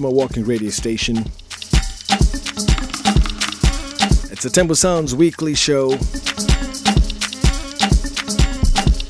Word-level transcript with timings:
my 0.00 0.08
walking 0.08 0.44
radio 0.44 0.70
station. 0.70 1.18
It's 4.30 4.44
a 4.46 4.50
Tembo 4.50 4.74
Sounds 4.74 5.14
weekly 5.14 5.54
show. 5.54 5.98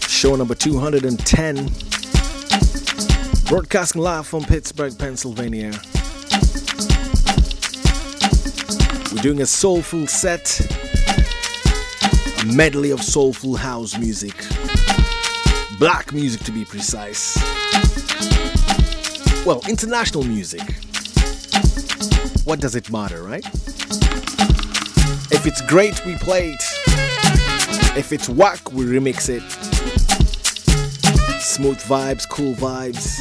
Show 0.08 0.34
number 0.34 0.56
210. 0.56 1.70
Broadcasting 3.48 4.02
live 4.02 4.26
from 4.26 4.44
Pittsburgh, 4.44 4.98
Pennsylvania. 4.98 5.72
We're 9.12 9.22
doing 9.22 9.42
a 9.42 9.46
soulful 9.46 10.08
set, 10.08 10.60
a 12.42 12.46
medley 12.46 12.90
of 12.90 13.02
soulful 13.02 13.54
house 13.56 13.96
music, 13.96 14.34
black 15.78 16.12
music 16.12 16.42
to 16.44 16.52
be 16.52 16.64
precise. 16.64 17.36
Well, 19.46 19.62
international 19.68 20.24
music. 20.24 20.79
What 22.50 22.58
does 22.58 22.74
it 22.74 22.90
matter, 22.90 23.22
right? 23.22 23.46
If 25.30 25.46
it's 25.46 25.60
great, 25.60 26.04
we 26.04 26.16
play 26.16 26.50
it. 26.50 26.62
If 27.96 28.10
it's 28.10 28.28
whack, 28.28 28.72
we 28.72 28.86
remix 28.86 29.28
it. 29.28 29.42
Smooth 31.40 31.78
vibes, 31.82 32.28
cool 32.28 32.54
vibes. 32.54 33.18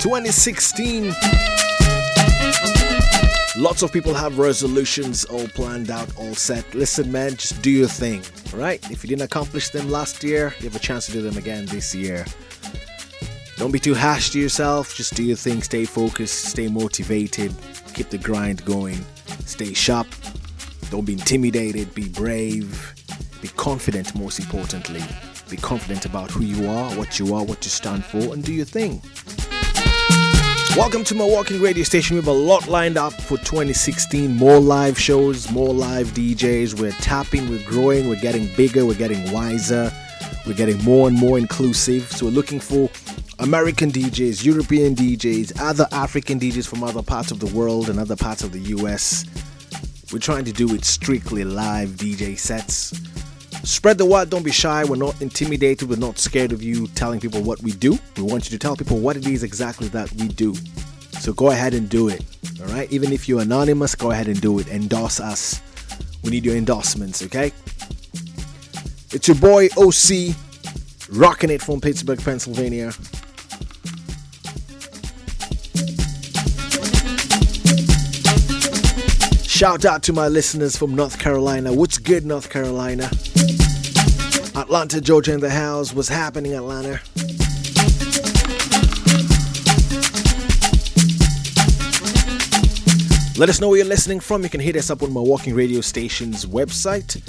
2016. 0.00 1.12
Lots 3.62 3.82
of 3.82 3.92
people 3.92 4.14
have 4.14 4.38
resolutions 4.38 5.26
all 5.26 5.46
planned 5.48 5.90
out, 5.90 6.08
all 6.16 6.34
set. 6.34 6.74
Listen, 6.74 7.12
man, 7.12 7.32
just 7.32 7.60
do 7.60 7.70
your 7.70 7.88
thing, 7.88 8.22
right? 8.54 8.82
If 8.90 9.04
you 9.04 9.08
didn't 9.08 9.24
accomplish 9.24 9.68
them 9.68 9.90
last 9.90 10.24
year, 10.24 10.54
you 10.60 10.70
have 10.70 10.76
a 10.76 10.78
chance 10.78 11.04
to 11.06 11.12
do 11.12 11.20
them 11.20 11.36
again 11.36 11.66
this 11.66 11.94
year. 11.94 12.24
Don't 13.58 13.70
be 13.70 13.78
too 13.78 13.94
harsh 13.94 14.30
to 14.30 14.40
yourself. 14.40 14.96
Just 14.96 15.14
do 15.14 15.22
your 15.22 15.36
thing. 15.36 15.62
Stay 15.62 15.84
focused. 15.84 16.46
Stay 16.46 16.68
motivated. 16.68 17.54
Keep 17.94 18.08
the 18.08 18.18
grind 18.18 18.64
going. 18.64 19.04
Stay 19.44 19.74
sharp. 19.74 20.06
Don't 20.90 21.04
be 21.04 21.12
intimidated. 21.12 21.94
Be 21.94 22.08
brave. 22.08 22.94
Be 23.42 23.48
confident, 23.48 24.14
most 24.14 24.38
importantly. 24.38 25.02
Be 25.50 25.58
confident 25.58 26.06
about 26.06 26.30
who 26.30 26.42
you 26.42 26.68
are, 26.70 26.90
what 26.92 27.18
you 27.18 27.34
are, 27.34 27.44
what 27.44 27.62
you 27.64 27.70
stand 27.70 28.02
for, 28.02 28.32
and 28.32 28.42
do 28.42 28.52
your 28.52 28.64
thing. 28.64 29.02
Welcome 30.74 31.04
to 31.04 31.14
my 31.14 31.26
walking 31.26 31.60
radio 31.60 31.84
station. 31.84 32.16
We 32.16 32.22
have 32.22 32.28
a 32.28 32.32
lot 32.32 32.66
lined 32.66 32.96
up 32.96 33.12
for 33.12 33.36
2016. 33.36 34.36
More 34.36 34.58
live 34.58 34.98
shows, 34.98 35.50
more 35.50 35.74
live 35.74 36.06
DJs. 36.08 36.80
We're 36.80 36.92
tapping, 36.92 37.50
we're 37.50 37.66
growing, 37.68 38.08
we're 38.08 38.20
getting 38.20 38.48
bigger, 38.56 38.86
we're 38.86 38.94
getting 38.94 39.30
wiser, 39.32 39.92
we're 40.46 40.54
getting 40.54 40.82
more 40.82 41.08
and 41.08 41.18
more 41.18 41.36
inclusive. 41.36 42.10
So 42.10 42.24
we're 42.24 42.32
looking 42.32 42.58
for 42.58 42.88
American 43.42 43.90
DJs, 43.90 44.44
European 44.44 44.94
DJs, 44.94 45.60
other 45.60 45.88
African 45.90 46.38
DJs 46.38 46.68
from 46.68 46.84
other 46.84 47.02
parts 47.02 47.32
of 47.32 47.40
the 47.40 47.46
world 47.46 47.88
and 47.88 47.98
other 47.98 48.14
parts 48.14 48.44
of 48.44 48.52
the 48.52 48.60
US. 48.76 49.24
We're 50.12 50.20
trying 50.20 50.44
to 50.44 50.52
do 50.52 50.72
it 50.76 50.84
strictly 50.84 51.42
live 51.42 51.90
DJ 51.90 52.38
sets. 52.38 52.90
Spread 53.68 53.98
the 53.98 54.06
word, 54.06 54.30
don't 54.30 54.44
be 54.44 54.52
shy. 54.52 54.84
We're 54.84 54.94
not 54.94 55.20
intimidated, 55.20 55.90
we're 55.90 55.96
not 55.96 56.20
scared 56.20 56.52
of 56.52 56.62
you 56.62 56.86
telling 56.88 57.18
people 57.18 57.42
what 57.42 57.60
we 57.62 57.72
do. 57.72 57.98
We 58.16 58.22
want 58.22 58.44
you 58.44 58.50
to 58.50 58.58
tell 58.58 58.76
people 58.76 59.00
what 59.00 59.16
it 59.16 59.26
is 59.26 59.42
exactly 59.42 59.88
that 59.88 60.12
we 60.12 60.28
do. 60.28 60.54
So 61.18 61.32
go 61.32 61.50
ahead 61.50 61.74
and 61.74 61.88
do 61.88 62.08
it. 62.08 62.24
All 62.60 62.68
right? 62.68 62.90
Even 62.92 63.12
if 63.12 63.28
you're 63.28 63.42
anonymous, 63.42 63.96
go 63.96 64.12
ahead 64.12 64.28
and 64.28 64.40
do 64.40 64.60
it. 64.60 64.68
Endorse 64.68 65.18
us. 65.18 65.60
We 66.22 66.30
need 66.30 66.44
your 66.44 66.54
endorsements, 66.54 67.24
okay? 67.24 67.50
It's 69.10 69.26
your 69.26 69.36
boy 69.36 69.66
Osi, 69.70 70.32
rocking 71.10 71.50
it 71.50 71.60
from 71.60 71.80
Pittsburgh, 71.80 72.22
Pennsylvania. 72.22 72.92
Shout 79.62 79.84
out 79.84 80.02
to 80.02 80.12
my 80.12 80.26
listeners 80.26 80.76
from 80.76 80.96
North 80.96 81.20
Carolina. 81.20 81.72
What's 81.72 81.96
good, 81.96 82.26
North 82.26 82.50
Carolina? 82.50 83.08
Atlanta, 84.60 85.00
Georgia 85.00 85.34
in 85.34 85.38
the 85.38 85.50
house. 85.50 85.94
What's 85.94 86.08
happening, 86.08 86.54
Atlanta? 86.54 87.00
Let 93.38 93.48
us 93.48 93.60
know 93.60 93.68
where 93.68 93.78
you're 93.78 93.86
listening 93.86 94.18
from. 94.18 94.42
You 94.42 94.48
can 94.48 94.58
hit 94.58 94.74
us 94.74 94.90
up 94.90 95.00
on 95.00 95.12
my 95.12 95.20
walking 95.20 95.54
radio 95.54 95.80
station's 95.80 96.44
website, 96.44 97.20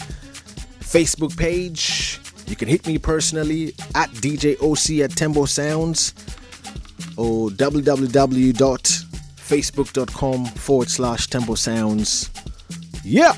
Facebook 0.80 1.38
page. 1.38 2.20
You 2.48 2.56
can 2.56 2.68
hit 2.68 2.88
me 2.88 2.98
personally 2.98 3.76
at 3.94 4.10
DJ 4.10 4.58
Osi 4.58 5.04
at 5.04 5.12
Tembo 5.12 5.46
Sounds 5.46 6.16
or 7.16 7.50
www 7.52 9.03
facebook.com 9.44 10.46
forward 10.46 10.90
slash 10.90 11.28
tembo 11.28 11.56
sounds. 11.56 12.30
Yeah! 13.04 13.34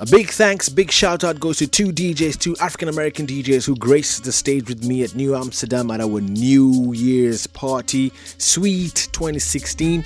A 0.00 0.06
big 0.06 0.28
thanks, 0.28 0.68
big 0.68 0.92
shout 0.92 1.24
out 1.24 1.40
goes 1.40 1.58
to 1.58 1.66
two 1.66 1.88
DJs, 1.88 2.38
two 2.38 2.56
African 2.58 2.88
American 2.88 3.26
DJs 3.26 3.66
who 3.66 3.74
graced 3.74 4.22
the 4.22 4.30
stage 4.30 4.68
with 4.68 4.84
me 4.84 5.02
at 5.02 5.16
New 5.16 5.34
Amsterdam 5.34 5.90
at 5.90 6.00
our 6.00 6.20
New 6.20 6.92
Year's 6.92 7.48
party, 7.48 8.12
Sweet 8.38 9.08
2016. 9.10 10.02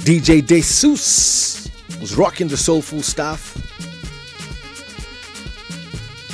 DJ 0.00 0.42
DeSus 0.42 1.70
was 2.00 2.16
rocking 2.16 2.48
the 2.48 2.56
soulful 2.56 3.02
stuff. 3.02 3.56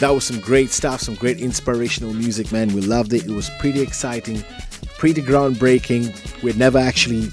That 0.00 0.10
was 0.10 0.24
some 0.24 0.40
great 0.40 0.70
stuff, 0.70 1.00
some 1.00 1.14
great 1.14 1.40
inspirational 1.40 2.12
music, 2.12 2.52
man. 2.52 2.74
We 2.74 2.82
loved 2.82 3.14
it. 3.14 3.24
It 3.24 3.30
was 3.30 3.50
pretty 3.58 3.80
exciting, 3.80 4.44
pretty 4.98 5.22
groundbreaking. 5.22 6.42
We'd 6.42 6.58
never 6.58 6.78
actually 6.78 7.30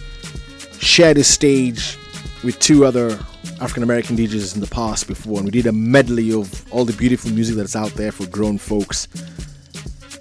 shared 0.79 1.17
a 1.17 1.25
stage 1.25 1.97
with 2.43 2.57
two 2.59 2.85
other 2.85 3.19
African 3.59 3.83
American 3.83 4.15
DJs 4.15 4.55
in 4.55 4.61
the 4.61 4.67
past 4.67 5.07
before, 5.07 5.37
and 5.37 5.45
we 5.45 5.51
did 5.51 5.67
a 5.67 5.73
medley 5.73 6.31
of 6.31 6.65
all 6.71 6.85
the 6.85 6.93
beautiful 6.93 7.31
music 7.31 7.55
that's 7.57 7.75
out 7.75 7.91
there 7.95 8.13
for 8.13 8.25
grown 8.27 8.57
folks. 8.57 9.07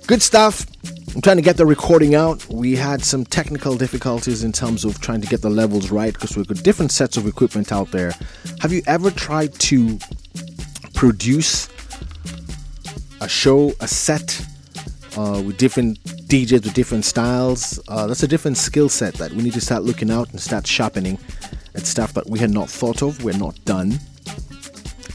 Good 0.06 0.20
stuff. 0.20 0.66
I'm 1.14 1.20
trying 1.20 1.36
to 1.36 1.42
get 1.42 1.56
the 1.56 1.66
recording 1.66 2.14
out. 2.14 2.44
We 2.48 2.74
had 2.74 3.04
some 3.04 3.24
technical 3.24 3.76
difficulties 3.76 4.42
in 4.42 4.50
terms 4.50 4.84
of 4.84 5.00
trying 5.00 5.20
to 5.20 5.28
get 5.28 5.42
the 5.42 5.50
levels 5.50 5.90
right 5.90 6.12
because 6.12 6.36
we've 6.36 6.46
got 6.46 6.62
different 6.62 6.90
sets 6.90 7.16
of 7.16 7.26
equipment 7.26 7.70
out 7.70 7.90
there. 7.92 8.12
Have 8.60 8.72
you 8.72 8.82
ever 8.86 9.10
tried 9.10 9.52
to 9.54 9.98
produce 10.94 11.68
a 13.22 13.28
show, 13.28 13.72
a 13.80 13.86
set 13.86 14.44
uh, 15.16 15.40
with 15.46 15.56
different 15.56 15.98
DJs 16.28 16.64
with 16.64 16.74
different 16.74 17.04
styles. 17.04 17.78
Uh, 17.88 18.06
that's 18.06 18.22
a 18.24 18.28
different 18.28 18.56
skill 18.56 18.88
set 18.88 19.14
that 19.14 19.30
we 19.32 19.42
need 19.42 19.52
to 19.52 19.60
start 19.60 19.84
looking 19.84 20.10
out 20.10 20.30
and 20.30 20.40
start 20.40 20.66
sharpening. 20.66 21.18
at 21.74 21.86
stuff 21.86 22.12
that 22.12 22.28
we 22.28 22.38
had 22.38 22.50
not 22.50 22.68
thought 22.68 23.00
of, 23.02 23.22
we're 23.24 23.38
not 23.38 23.58
done. 23.64 23.98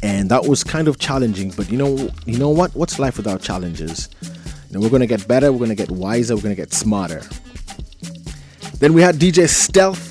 and 0.03 0.29
that 0.29 0.45
was 0.47 0.63
kind 0.63 0.87
of 0.87 0.97
challenging. 0.99 1.51
But 1.51 1.69
you 1.69 1.77
know, 1.77 2.09
you 2.25 2.37
know 2.37 2.49
what? 2.49 2.73
What's 2.75 2.97
life 2.97 3.17
without 3.17 3.41
challenges? 3.41 4.09
You 4.21 4.73
know, 4.73 4.79
we're 4.79 4.89
gonna 4.89 5.07
get 5.07 5.27
better. 5.27 5.51
We're 5.51 5.59
gonna 5.59 5.75
get 5.75 5.91
wiser. 5.91 6.35
We're 6.35 6.43
gonna 6.43 6.55
get 6.55 6.73
smarter. 6.73 7.21
Then 8.79 8.93
we 8.93 9.01
had 9.01 9.15
DJ 9.15 9.49
Stealth, 9.49 10.05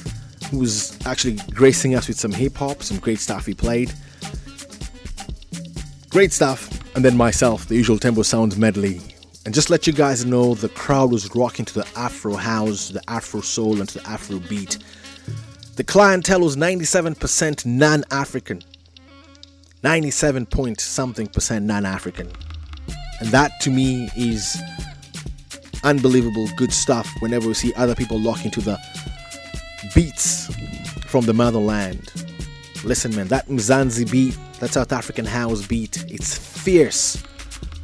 who 0.51 0.59
was 0.59 0.99
actually 1.07 1.39
gracing 1.55 1.95
us 1.95 2.09
with 2.09 2.19
some 2.19 2.33
hip 2.33 2.57
hop, 2.57 2.83
some 2.83 2.99
great 2.99 3.21
stuff 3.21 3.47
he 3.47 3.55
played. 3.55 3.93
Great 6.11 6.33
stuff. 6.33 6.69
And 6.97 7.05
then 7.05 7.15
myself, 7.15 7.69
the 7.69 7.77
usual 7.77 7.99
Tembo 7.99 8.23
Sounds 8.23 8.57
medley. 8.57 9.03
And 9.45 9.55
just 9.55 9.69
let 9.69 9.87
you 9.87 9.93
guys 9.93 10.25
know, 10.25 10.55
the 10.55 10.71
crowd 10.71 11.13
was 11.13 11.33
rocking 11.37 11.67
to 11.67 11.75
the 11.75 11.87
Afro 11.95 12.37
house, 12.37 12.89
the 12.89 13.03
Afro 13.07 13.43
soul, 13.43 13.81
and 13.81 13.89
to 13.91 13.99
the 13.99 14.09
Afro 14.09 14.39
beat. 14.39 14.79
The 15.77 15.85
clientele 15.85 16.41
was 16.41 16.57
97% 16.57 17.67
non 17.67 18.03
African. 18.11 18.63
97 19.83 20.47
point 20.47 20.81
something 20.81 21.27
percent 21.27 21.67
non 21.67 21.85
African. 21.85 22.33
And 23.21 23.29
that 23.29 23.53
to 23.61 23.71
me 23.71 24.09
is 24.17 24.57
unbelievable 25.85 26.49
good 26.57 26.73
stuff 26.73 27.07
whenever 27.21 27.47
we 27.47 27.53
see 27.53 27.75
other 27.75 27.95
people 27.95 28.19
locking 28.19 28.51
to 28.53 28.63
the 28.63 28.79
beats 29.95 30.51
from 31.05 31.27
the 31.27 31.35
motherland. 31.35 32.11
Listen, 32.87 33.17
man, 33.17 33.27
that 33.27 33.49
Mzansi 33.49 34.09
beat, 34.09 34.39
that 34.61 34.71
South 34.71 34.93
African 34.93 35.25
house 35.25 35.67
beat, 35.67 36.05
it's 36.09 36.39
fierce. 36.39 37.21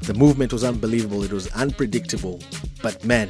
The 0.03 0.15
movement 0.15 0.53
was 0.53 0.63
unbelievable, 0.63 1.25
it 1.25 1.33
was 1.33 1.49
unpredictable, 1.49 2.41
but 2.85 3.05
man, 3.05 3.29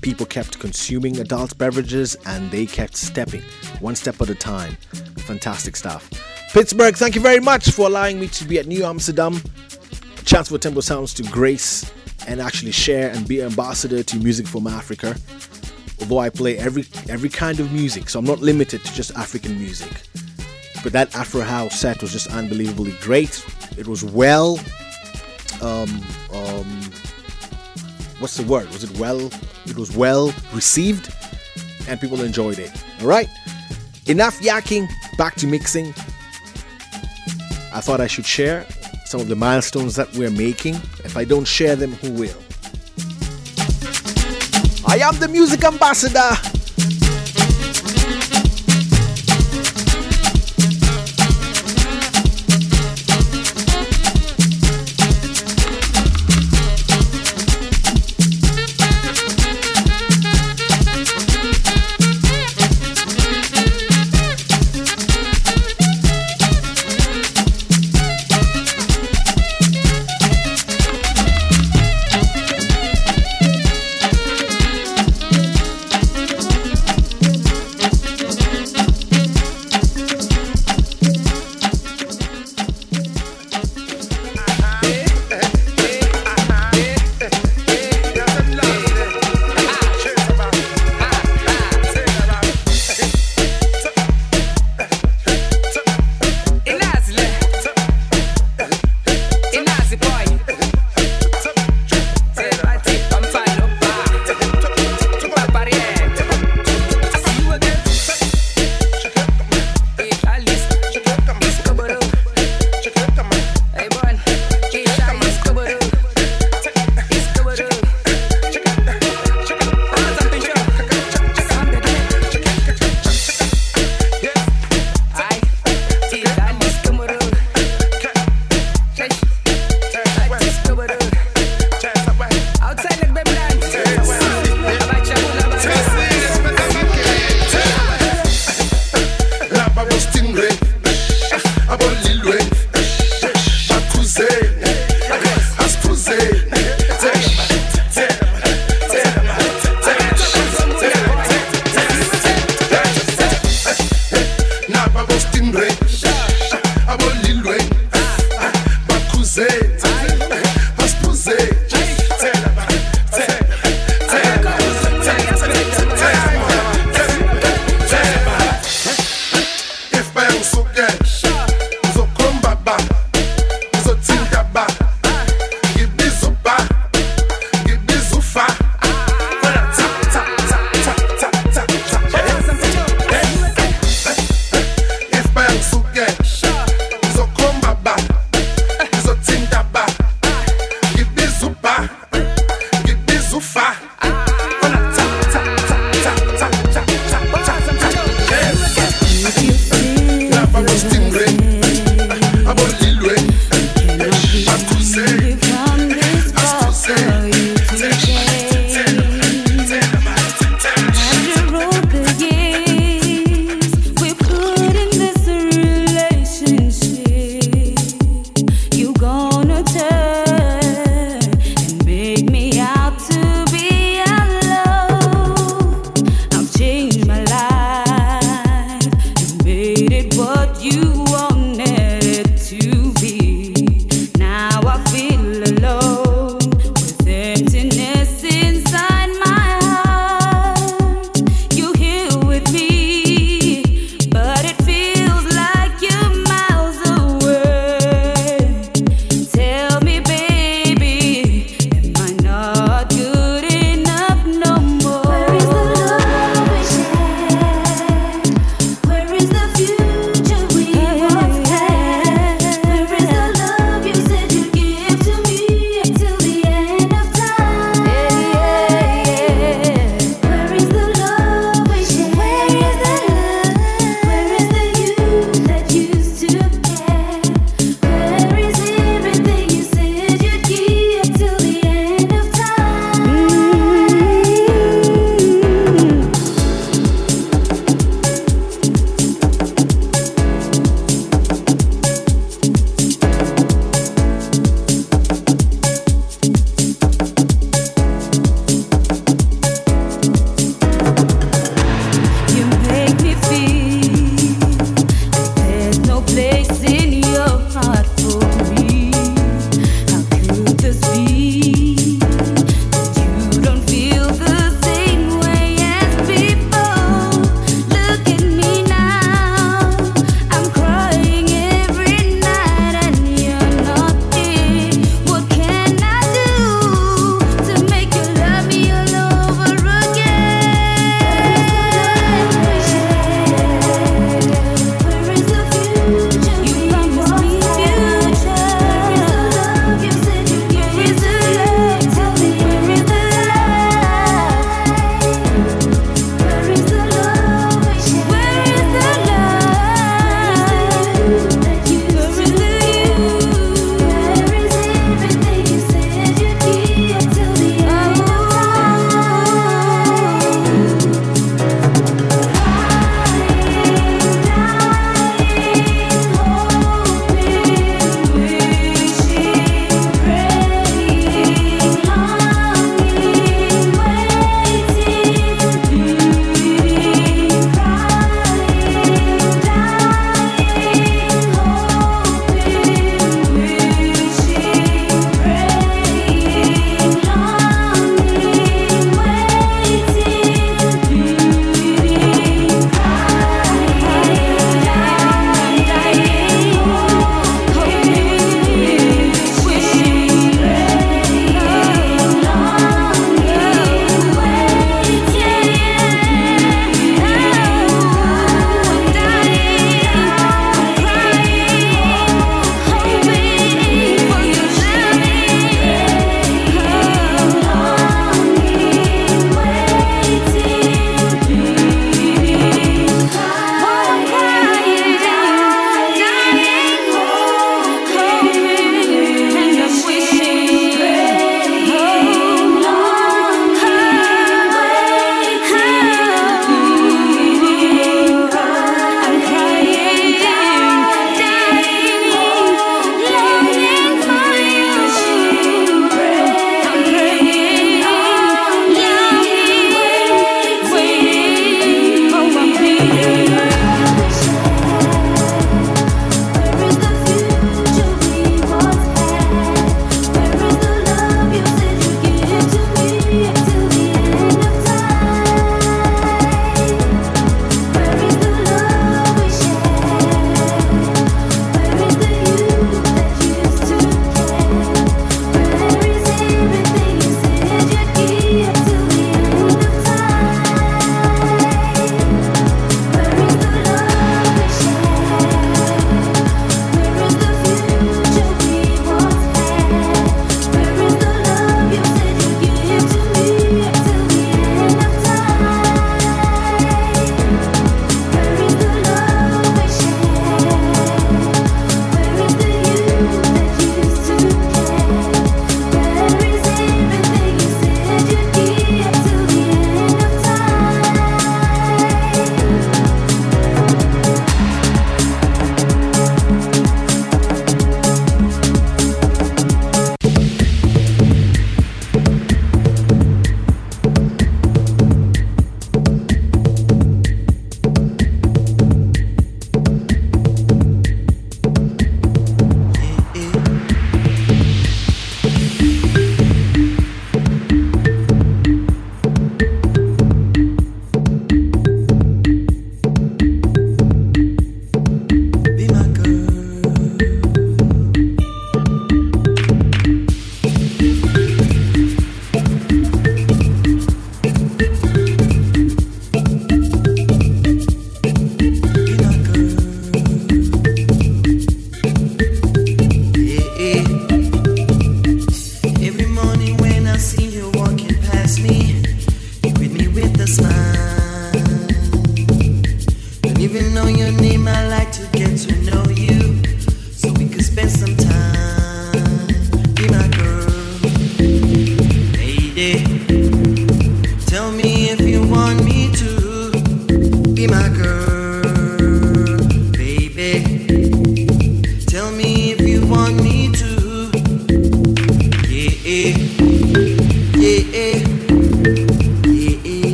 people 0.00 0.26
kept 0.26 0.58
consuming 0.58 1.20
adult 1.20 1.56
beverages 1.58 2.16
and 2.26 2.50
they 2.50 2.66
kept 2.66 2.96
stepping 2.96 3.42
one 3.78 3.94
step 3.94 4.20
at 4.20 4.30
a 4.30 4.34
time. 4.34 4.72
Fantastic 5.18 5.76
stuff. 5.76 6.10
Pittsburgh, 6.52 6.96
thank 6.96 7.14
you 7.14 7.20
very 7.20 7.38
much 7.38 7.70
for 7.70 7.86
allowing 7.86 8.18
me 8.18 8.26
to 8.26 8.44
be 8.44 8.58
at 8.58 8.66
New 8.66 8.84
Amsterdam. 8.84 9.40
A 10.18 10.24
chance 10.24 10.48
for 10.48 10.58
Tembo 10.58 10.80
Sounds 10.80 11.14
to 11.14 11.22
grace 11.22 11.92
and 12.26 12.40
actually 12.40 12.72
share 12.72 13.10
and 13.10 13.28
be 13.28 13.38
an 13.38 13.46
ambassador 13.46 14.02
to 14.02 14.16
Music 14.16 14.48
from 14.48 14.66
Africa. 14.66 15.14
Although 16.00 16.18
I 16.18 16.30
play 16.30 16.58
every 16.58 16.84
every 17.08 17.28
kind 17.28 17.60
of 17.60 17.70
music, 17.72 18.10
so 18.10 18.18
I'm 18.18 18.24
not 18.24 18.40
limited 18.40 18.84
to 18.84 18.92
just 18.92 19.16
African 19.16 19.56
music. 19.56 20.02
But 20.82 20.92
that 20.92 21.14
Afro 21.14 21.42
House 21.42 21.78
set 21.78 22.02
was 22.02 22.12
just 22.12 22.28
unbelievably 22.28 22.96
great. 23.00 23.44
It 23.78 23.86
was 23.86 24.04
well 24.04 24.58
um, 25.62 26.02
um, 26.34 26.90
what's 28.18 28.36
the 28.36 28.44
word? 28.44 28.68
Was 28.70 28.82
it 28.82 28.98
well? 28.98 29.30
It 29.66 29.76
was 29.76 29.96
well 29.96 30.34
received, 30.52 31.14
and 31.88 32.00
people 32.00 32.20
enjoyed 32.22 32.58
it. 32.58 32.70
All 33.00 33.06
right, 33.06 33.28
enough 34.06 34.40
yakking. 34.40 34.88
Back 35.16 35.36
to 35.36 35.46
mixing. 35.46 35.90
I 37.74 37.80
thought 37.80 38.00
I 38.00 38.06
should 38.08 38.26
share 38.26 38.66
some 39.04 39.20
of 39.20 39.28
the 39.28 39.36
milestones 39.36 39.94
that 39.96 40.12
we're 40.14 40.30
making. 40.30 40.74
If 41.04 41.16
I 41.16 41.24
don't 41.24 41.46
share 41.46 41.76
them, 41.76 41.92
who 41.92 42.10
will? 42.12 42.42
I 44.86 44.96
am 44.98 45.16
the 45.20 45.28
music 45.28 45.62
ambassador. 45.64 46.30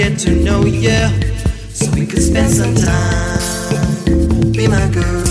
Get 0.00 0.18
to 0.18 0.34
know 0.34 0.64
you 0.64 1.00
so 1.72 1.90
we 1.92 2.06
could 2.06 2.22
spend 2.22 2.50
some 2.50 2.74
time. 2.74 4.52
Be 4.52 4.66
my 4.66 4.88
girl. 4.88 5.24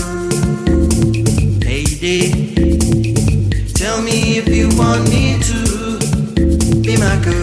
Lady, 1.64 2.54
tell 3.74 4.00
me 4.02 4.38
if 4.38 4.48
you 4.48 4.68
want 4.76 5.08
me 5.08 5.38
to 5.40 6.82
be 6.82 6.96
my 6.96 7.20
girl. 7.24 7.39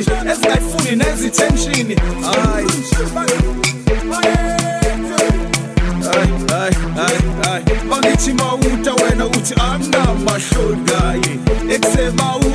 ezingayifuni 0.00 0.26
ezingayifuni 0.30 0.96
nezithenshini 0.96 1.96
hayi. 2.22 2.66
Bangithi 7.90 8.32
mawuta 8.32 8.94
wena 8.94 9.26
uthi 9.26 9.54
anginamahloni 9.72 10.84
kaye 10.84 11.38
ekusebawu 11.74 12.45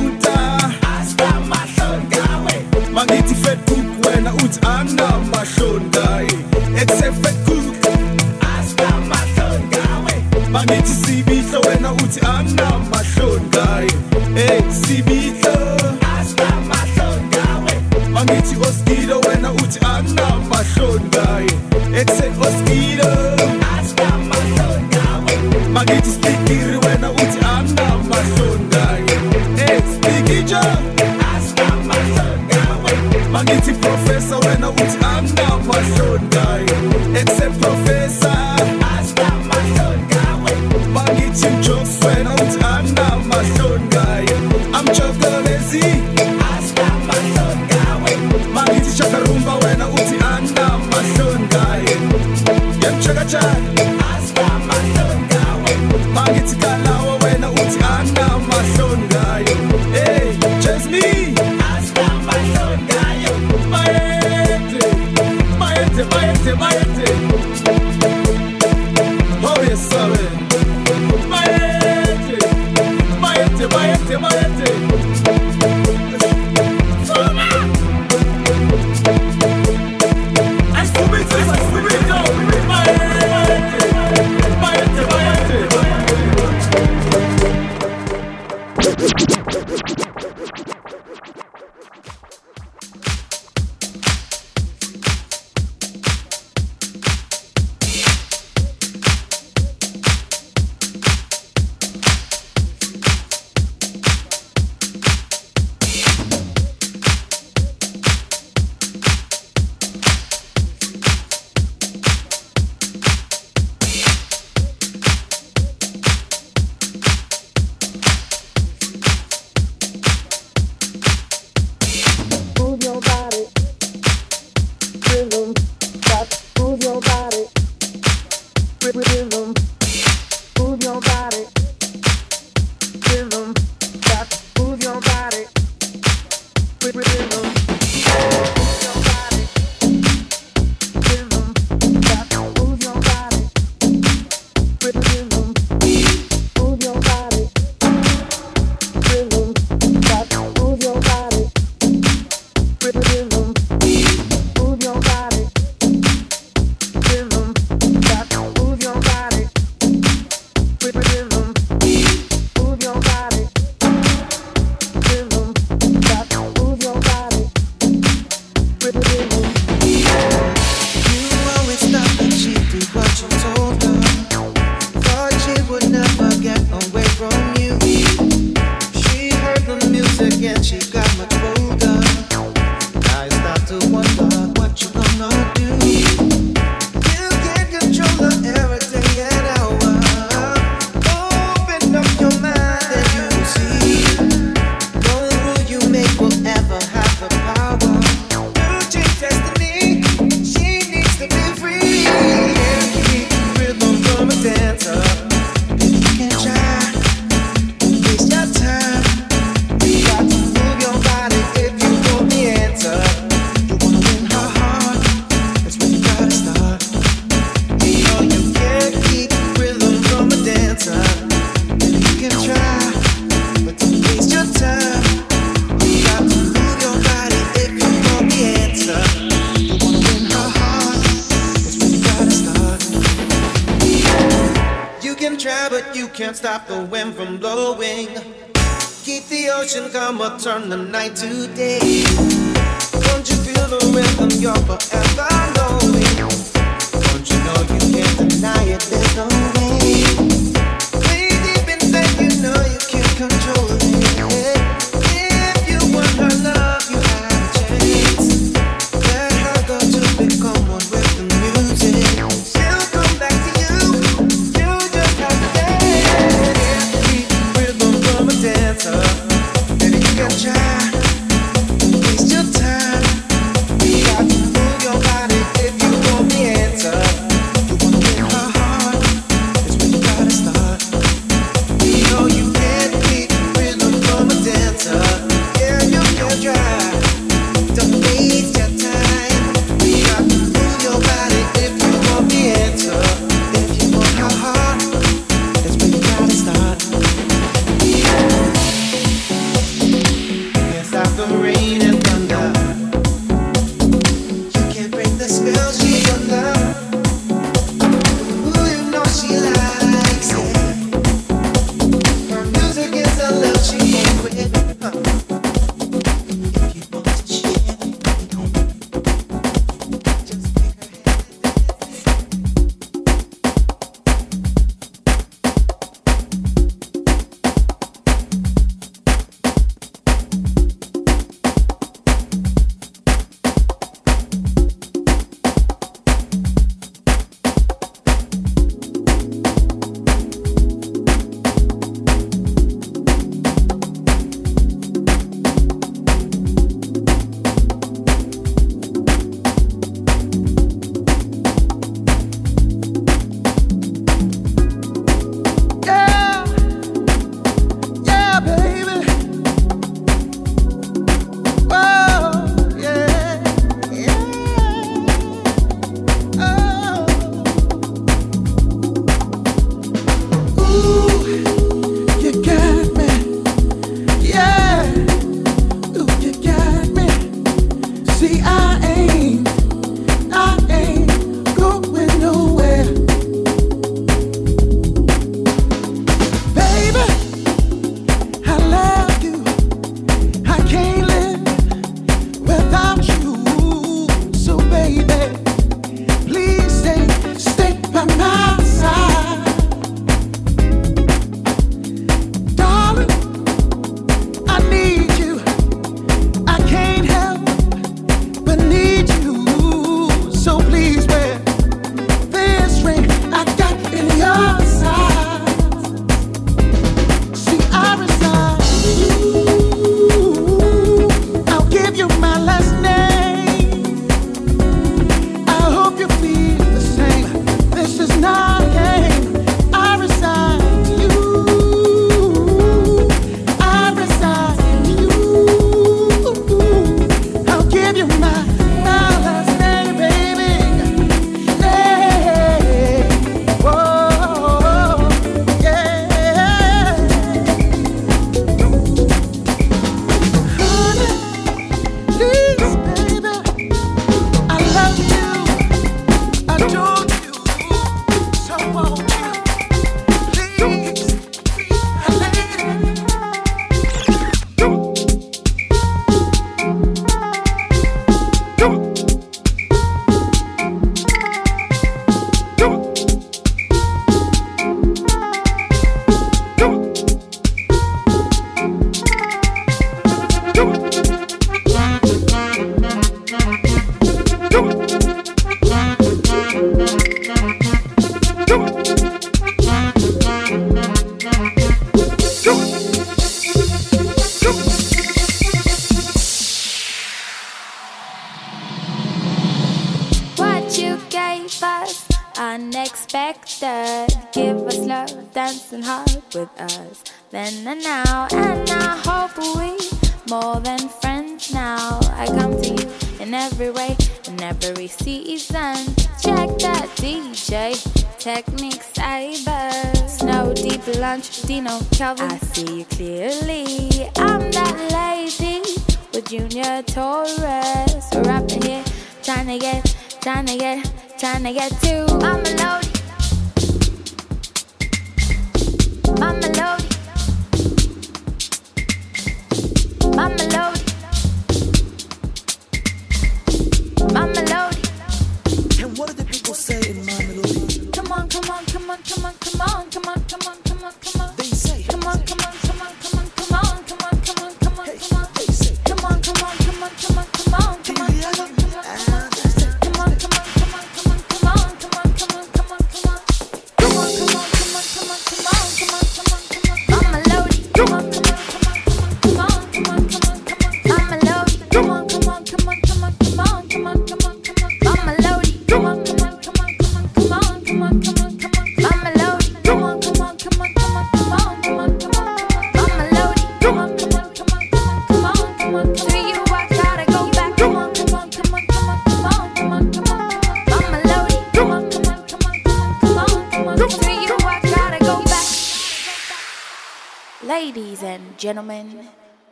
gentlemen, 598.42 599.06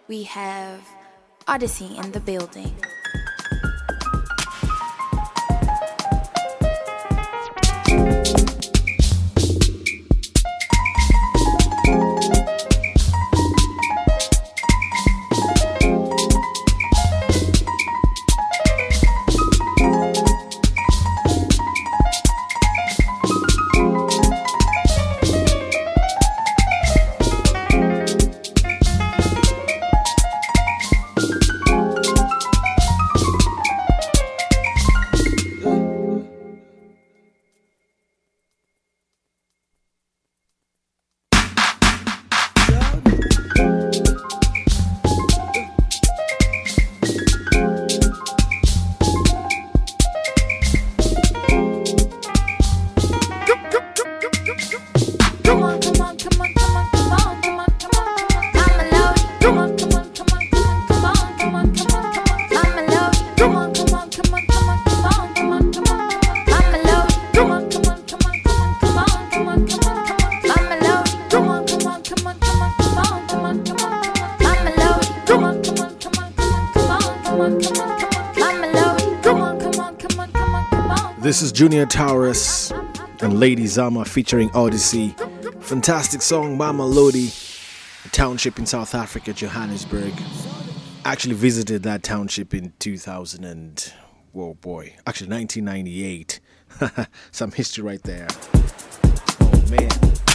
we 0.09 0.25
have 0.25 0.81
Odyssey 1.47 1.97
in 1.97 2.11
the 2.11 2.19
building. 2.19 2.75
Junior 81.61 81.85
Taurus 81.85 82.71
and 83.21 83.39
Lady 83.39 83.65
Zamar 83.65 84.09
featuring 84.09 84.51
Odyssey. 84.55 85.11
Fantastic 85.61 86.23
song, 86.23 86.57
Mamelodi, 86.57 87.29
a 88.07 88.09
township 88.09 88.59
in 88.59 88.65
South 88.65 88.95
Africa, 88.95 89.35
Johannesburg. 89.35 90.15
Actually 91.05 91.35
visited 91.35 91.83
that 91.83 92.03
township 92.03 92.55
in 92.55 92.73
2000 92.79 93.45
and, 93.45 93.93
whoa 94.33 94.55
boy, 94.55 94.95
actually 95.07 95.29
1998. 95.29 96.41
Some 97.31 97.53
history 97.53 97.85
right 97.85 98.03
there. 98.05 98.29
Oh 99.43 99.65
man. 99.69 100.30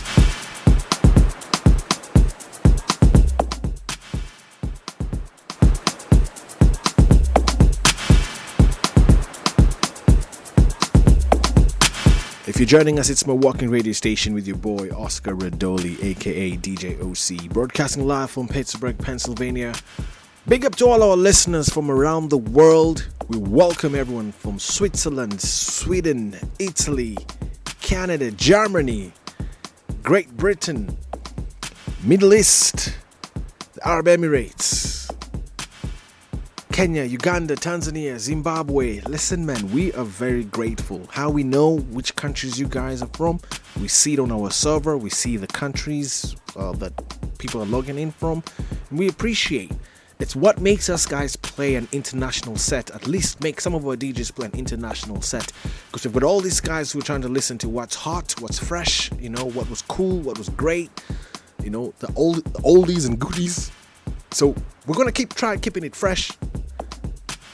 If 12.56 12.62
you're 12.62 12.80
joining 12.80 13.00
us, 13.00 13.10
it's 13.10 13.28
my 13.28 13.34
walking 13.34 13.70
radio 13.70 13.92
station 13.92 14.34
with 14.34 14.48
your 14.48 14.56
boy 14.56 14.90
Oscar 14.92 15.36
Radoli, 15.36 16.02
aka 16.02 16.52
DJ 16.52 16.98
Osi, 17.00 17.50
broadcasting 17.50 18.08
live 18.08 18.32
from 18.32 18.48
Pittsburgh, 18.48 18.98
Pennsylvania. 18.98 19.74
Big 20.48 20.64
up 20.64 20.74
to 20.76 20.88
all 20.88 21.04
our 21.04 21.18
listeners 21.18 21.68
from 21.68 21.92
around 21.92 22.30
the 22.30 22.38
world. 22.38 23.10
We 23.28 23.40
welcome 23.40 23.94
everyone 23.94 24.32
from 24.32 24.58
Switzerland, 24.58 25.42
Sweden, 25.42 26.38
Italy, 26.58 27.18
Canada, 27.82 28.32
Germany, 28.32 29.12
Great 30.02 30.30
Britain, 30.38 30.98
Middle 32.04 32.34
East, 32.34 32.98
the 33.74 33.86
Arab 33.86 34.06
Emirates, 34.06 35.05
Kenya, 36.76 37.06
Uganda, 37.06 37.56
Tanzania, 37.56 38.20
Zimbabwe. 38.20 39.00
Listen, 39.08 39.46
man, 39.46 39.72
we 39.72 39.94
are 39.94 40.04
very 40.04 40.44
grateful. 40.44 41.08
How 41.10 41.30
we 41.30 41.42
know 41.42 41.78
which 41.78 42.14
countries 42.18 42.60
you 42.60 42.68
guys 42.68 43.02
are 43.02 43.10
from? 43.14 43.40
We 43.80 43.88
see 43.88 44.16
it 44.16 44.20
on 44.20 44.30
our 44.30 44.52
server. 44.52 44.98
We 44.98 45.10
see 45.10 45.38
the 45.38 45.48
countries 45.48 46.36
uh, 46.58 46.74
that 46.74 46.92
people 47.38 47.64
are 47.64 47.66
logging 47.66 47.98
in 47.98 48.12
from. 48.12 48.44
And 48.90 49.00
we 49.00 49.08
appreciate. 49.08 49.72
It's 50.20 50.36
what 50.36 50.60
makes 50.60 50.90
us 50.90 51.06
guys 51.06 51.38
play 51.38 51.76
an 51.76 51.88
international 51.94 52.58
set. 52.58 52.92
At 52.92 53.08
least 53.08 53.42
make 53.42 53.62
some 53.62 53.74
of 53.74 53.88
our 53.88 53.96
DJs 53.96 54.36
play 54.36 54.48
an 54.48 54.60
international 54.60 55.22
set. 55.22 55.54
Because 55.88 56.04
we've 56.04 56.14
got 56.14 56.24
all 56.24 56.42
these 56.42 56.60
guys 56.60 56.92
who 56.92 57.00
are 57.00 57.04
trying 57.04 57.22
to 57.22 57.30
listen 57.30 57.58
to 57.60 57.70
what's 57.70 57.96
hot, 57.96 58.36
what's 58.42 58.60
fresh, 58.60 59.10
you 59.18 59.30
know, 59.30 59.46
what 59.46 59.70
was 59.70 59.82
cool, 59.84 60.20
what 60.20 60.38
was 60.38 60.50
great, 60.50 60.92
you 61.64 61.70
know, 61.70 61.94
the 62.00 62.12
old 62.18 62.44
oldies 62.56 63.08
and 63.08 63.18
goodies. 63.18 63.72
So 64.36 64.54
we're 64.86 64.96
gonna 64.96 65.14
keep 65.14 65.34
trying 65.34 65.62
keeping 65.62 65.86
it 65.86 65.96
fresh 65.96 66.30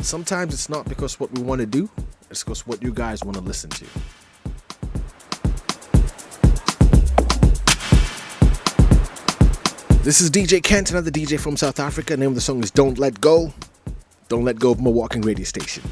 Sometimes 0.02 0.52
it's 0.56 0.68
not 0.68 0.90
because 0.90 1.20
what 1.20 1.32
we 1.32 1.44
want 1.44 1.62
to 1.62 1.68
do, 1.68 1.88
it's 2.32 2.44
because 2.44 2.66
what 2.66 2.82
you 2.82 2.92
guys 2.92 3.24
want 3.24 3.38
to 3.38 3.44
listen 3.44 3.70
to. 3.70 3.86
This 10.04 10.22
is 10.22 10.32
DJ 10.32 10.64
Kent, 10.64 10.90
another 10.90 11.12
DJ 11.12 11.40
from 11.40 11.56
South 11.56 11.80
Africa. 11.80 12.14
The 12.14 12.22
name 12.22 12.30
of 12.30 12.36
the 12.36 12.42
song 12.42 12.64
is 12.64 12.72
Don't 12.72 12.98
Let 12.98 13.22
Go. 13.22 13.54
Don't 14.28 14.44
Let 14.44 14.60
Go 14.60 14.72
of 14.72 14.82
my 14.82 14.90
walking 14.90 15.22
radio 15.22 15.46
station. 15.46 15.84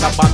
like 0.00 0.28
a 0.28 0.31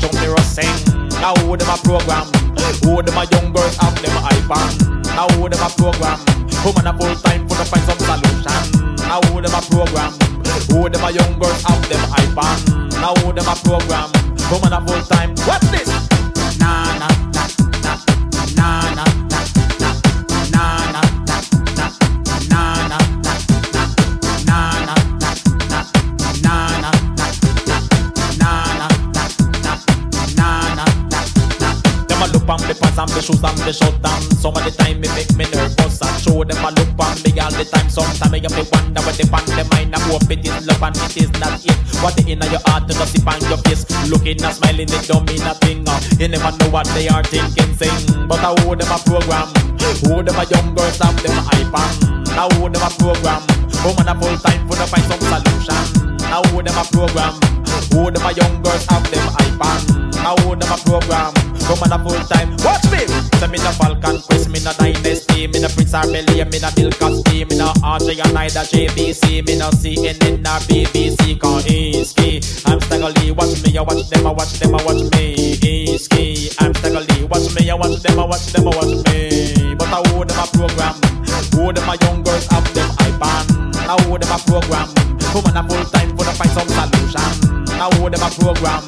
young 58.39 58.62
girls 58.62 58.86
have 58.86 59.05
them 59.11 59.26
iPad. 59.43 59.82
Now 60.22 60.34
them 60.39 60.70
a 60.70 60.78
program, 60.86 61.34
come 61.66 61.82
on 61.82 61.93
a 61.93 61.99
full 61.99 62.22
time. 62.30 62.55
Watch 62.62 62.86
me. 62.95 63.03
So 63.39 63.47
me 63.47 63.59
the 63.59 63.70
Falcon 63.78 64.18
Crest, 64.22 64.51
me 64.51 64.59
the 64.59 64.74
Dynasty, 64.78 65.47
me 65.47 65.59
the 65.59 65.70
Prince 65.70 65.95
Arbellia, 65.95 66.47
me 66.51 66.59
the 66.59 66.70
Bill 66.74 66.91
Cosby, 66.91 67.47
me 67.47 67.55
the 67.55 67.70
RJ 67.82 68.18
and 68.22 68.39
I 68.39 68.49
the 68.51 68.62
JBC, 68.66 69.47
me 69.47 69.55
the 69.59 69.68
CNN 69.78 70.43
or 70.43 70.59
BBC, 70.66 71.39
cause 71.39 71.64
it's 71.66 72.12
key. 72.14 72.43
I'm 72.66 72.80
staggly, 72.80 73.30
watch 73.30 73.62
me, 73.62 73.78
I 73.78 73.82
watch 73.82 74.09
them, 74.11 74.26
I 74.26 74.30
watch 74.30 74.59
them, 74.59 74.74
I 74.74 74.82
watch 74.82 75.03
me. 75.14 75.34
It's 75.62 76.07
key. 76.09 76.51
I'm 76.59 76.74
staggly, 76.74 77.24
watch 77.26 77.47
me, 77.55 77.70
I 77.70 77.74
watch 77.74 78.03
them, 78.03 78.18
I 78.18 78.24
watch 78.26 78.47
them, 78.53 78.66
I 78.66 78.70
watch 78.74 78.95
me. 79.07 79.74
But 79.78 79.91
I 79.91 79.99
owe 80.14 80.24
them 80.26 80.39
a 80.39 80.47
program, 80.51 80.95
owe 81.59 81.72
them 81.72 81.89
a 81.91 81.95
young 82.03 82.22
girls. 82.22 82.47
Have 82.51 82.66
them 82.74 82.91
iPad. 83.07 83.45
I 83.86 83.95
owe 84.07 84.18
them 84.18 84.30
a 84.34 84.39
program, 84.47 84.89
come 85.30 85.47
on 85.47 85.57
a 85.57 85.62
full 85.62 85.84
time, 85.91 86.11
for 86.18 86.24
to 86.26 86.34
find 86.34 86.51
some 86.51 86.66
talent. 86.74 86.97
I 87.81 87.87
would 88.01 88.12
them 88.12 88.26
a 88.26 88.31
program. 88.35 88.83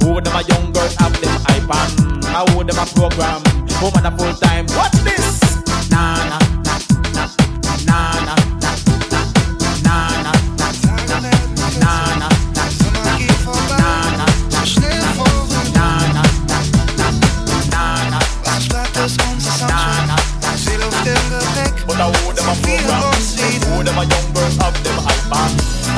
Who 0.00 0.20
them 0.20 0.34
a 0.34 0.42
young 0.48 0.72
girls 0.72 0.94
have 0.96 1.12
them 1.20 1.36
iPad. 1.44 2.24
I 2.34 2.42
would 2.56 2.68
them 2.68 2.78
a 2.78 2.86
program. 2.86 3.42
Woman 3.82 4.06
a 4.06 4.16
full 4.16 4.32
time. 4.34 4.66
Watch 4.76 4.92
this. 5.04 5.29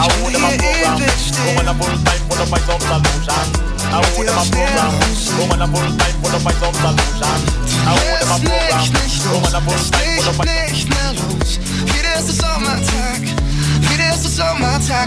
I 0.03 0.11
hold 0.19 0.35
them 0.35 0.43
a 0.43 0.51
program. 0.59 0.99
Going 0.99 1.69
a 1.71 1.75
full 1.79 1.95
time 2.03 2.19
full 2.27 2.43
of 2.43 2.51
my 2.51 2.59
some 2.67 2.83
solution. 2.83 3.47
I 3.87 4.03
hold 4.03 4.27
them 4.27 4.35
a 4.35 4.45
program. 4.51 4.91
Going 5.39 5.63
a 5.63 5.69
full 5.71 5.87
time 5.95 6.19
full 6.19 6.35
of 6.35 6.43
my 6.43 6.51
some 6.59 6.75
solution. 6.75 7.39
I 7.87 7.95
hold 8.03 8.19
them 8.19 8.35
a 8.35 8.39
program. 8.43 8.83
Going 9.23 9.55
a 9.55 9.63
full 9.63 9.79
time 9.79 10.11
full 10.19 10.27
of 10.27 10.35
my 10.39 10.47
nicht 10.67 10.89
mehr 10.91 11.11
los. 11.15 11.59
Wie 11.87 12.03
der 12.03 12.15
erste 12.17 12.33
Sommertag. 12.33 13.23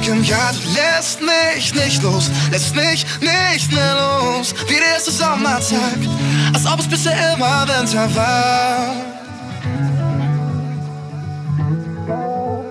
Im 0.08 0.24
Jahr. 0.24 0.54
Du 0.54 0.60
lässt 0.72 1.20
mich 1.20 1.76
nicht 1.76 2.02
los. 2.02 2.30
Lässt 2.52 2.74
mich 2.76 3.06
nicht 3.20 3.72
mehr 3.74 3.96
los. 3.96 4.54
Wie 4.68 4.76
der 4.76 4.93
erste 4.93 5.12
Sommertag. 5.12 6.00
Als 6.54 6.66
ob 6.66 6.80
es 6.80 6.88
bisher 6.88 7.34
immer 7.34 7.68
Winter 7.68 8.16
war. 8.16 8.96
Oh. 12.08 12.64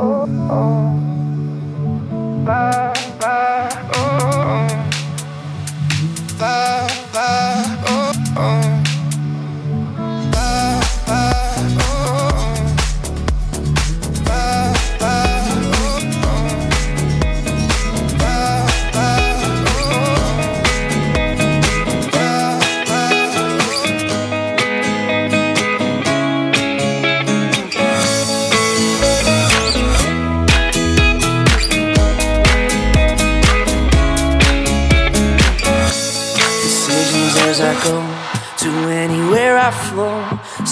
oh, 0.00 0.28
oh. 0.50 0.89
Bye, 2.44 2.94
bye, 3.20 3.68
oh, 3.94 4.68
bye. 6.38 6.79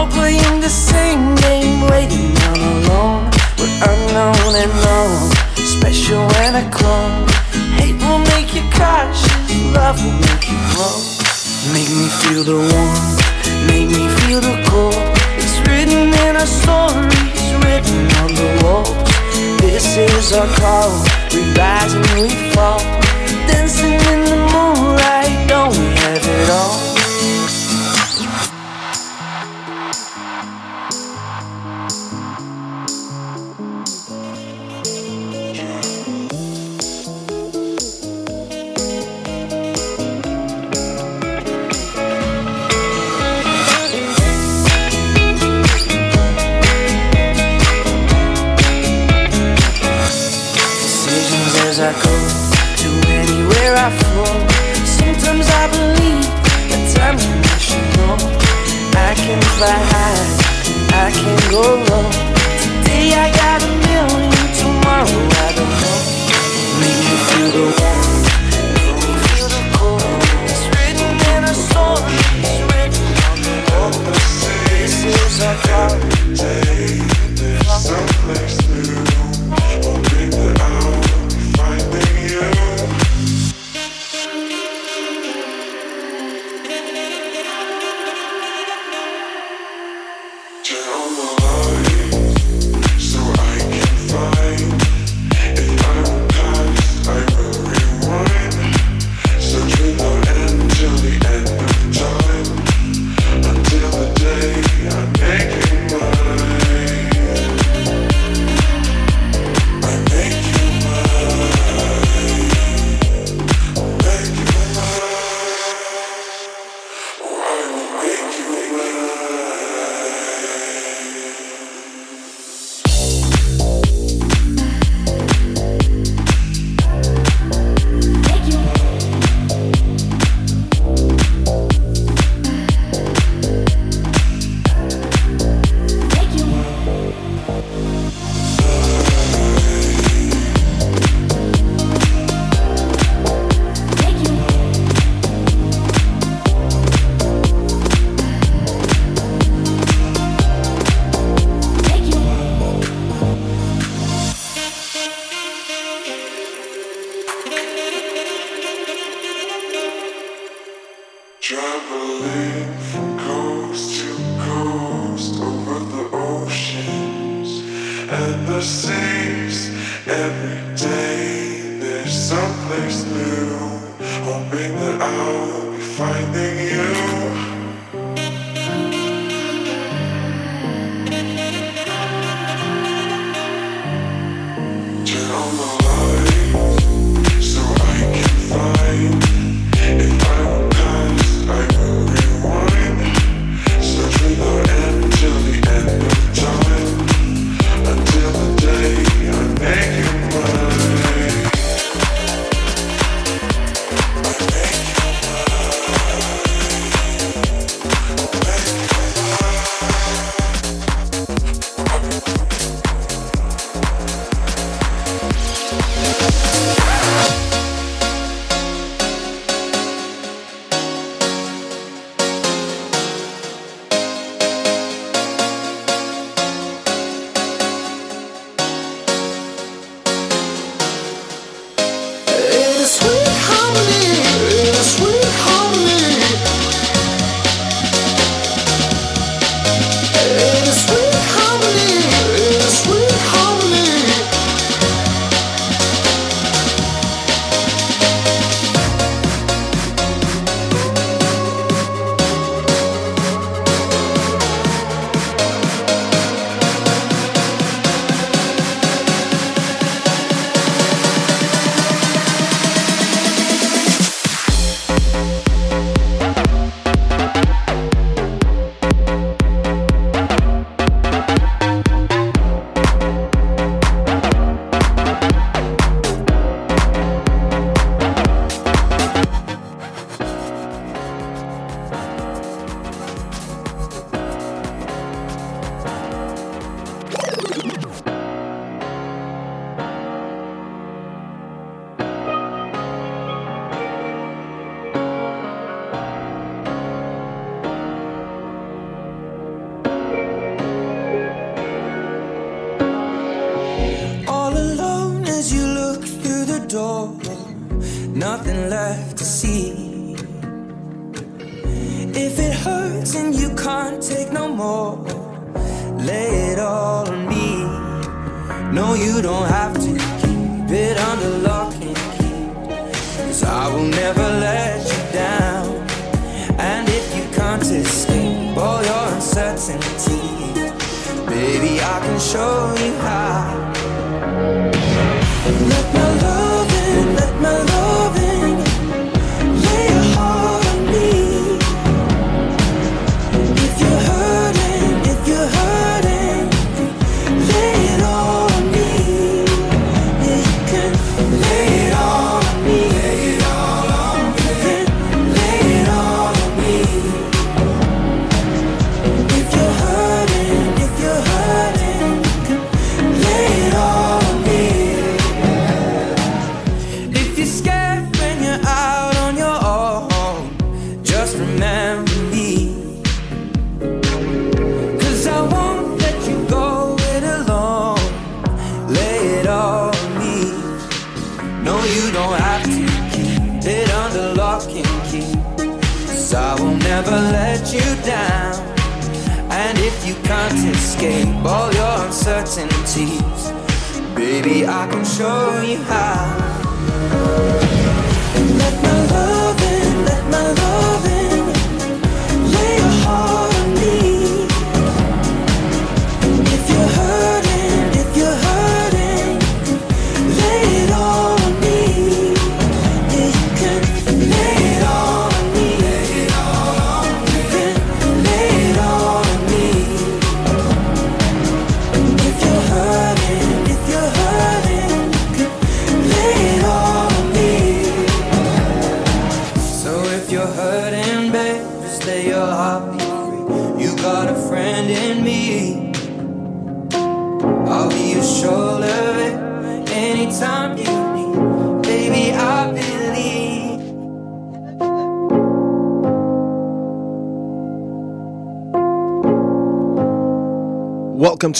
All 0.00 0.08
playing 0.08 0.60
the 0.60 0.68
same 0.68 1.34
game, 1.46 1.82
waiting 1.92 2.32
on 2.48 2.58
alone. 2.72 3.22
We're 3.58 3.80
unknown 3.92 4.52
and 4.62 4.72
known, 4.84 5.30
special 5.76 6.24
and 6.44 6.56
a 6.62 6.64
clone. 6.76 7.28
Hate 7.76 7.98
will 8.00 8.22
make 8.32 8.54
you 8.56 8.64
cautious, 8.72 9.28
love 9.76 10.00
will 10.02 10.18
make 10.26 10.44
you 10.48 10.58
grow. 10.72 10.96
Make 11.76 11.90
me 12.00 12.08
feel 12.20 12.44
the 12.50 12.60
warmth, 12.70 13.16
make 13.68 13.88
me 13.96 14.04
feel 14.20 14.40
the 14.40 14.56
cold. 14.70 15.04
It's 15.40 15.56
written 15.68 16.08
in 16.24 16.32
our 16.42 16.50
stories, 16.60 17.44
written 17.62 18.00
on 18.22 18.30
the 18.40 18.48
walls. 18.64 18.96
This 19.60 19.86
is 19.98 20.32
our 20.32 20.48
call, 20.60 20.92
we 21.32 21.40
rise 21.60 21.92
and 21.92 22.06
we 22.16 22.28
fall. 22.54 22.69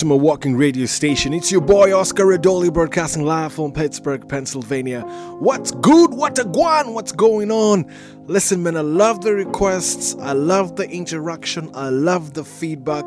To 0.01 0.15
walking 0.15 0.55
radio 0.55 0.87
station. 0.87 1.31
It's 1.31 1.51
your 1.51 1.61
boy 1.61 1.95
Oscar 1.95 2.25
Radoli 2.25 2.73
broadcasting 2.73 3.23
live 3.23 3.53
from 3.53 3.71
Pittsburgh, 3.71 4.27
Pennsylvania. 4.27 5.01
What's 5.37 5.69
good? 5.71 6.15
What 6.15 6.39
a 6.39 6.43
guan? 6.43 6.93
What's 6.93 7.11
going 7.11 7.51
on? 7.51 7.85
Listen, 8.25 8.63
man, 8.63 8.77
I 8.77 8.81
love 8.81 9.21
the 9.21 9.33
requests. 9.33 10.15
I 10.15 10.31
love 10.31 10.75
the 10.75 10.89
interaction. 10.89 11.69
I 11.75 11.89
love 11.89 12.33
the 12.33 12.43
feedback. 12.43 13.05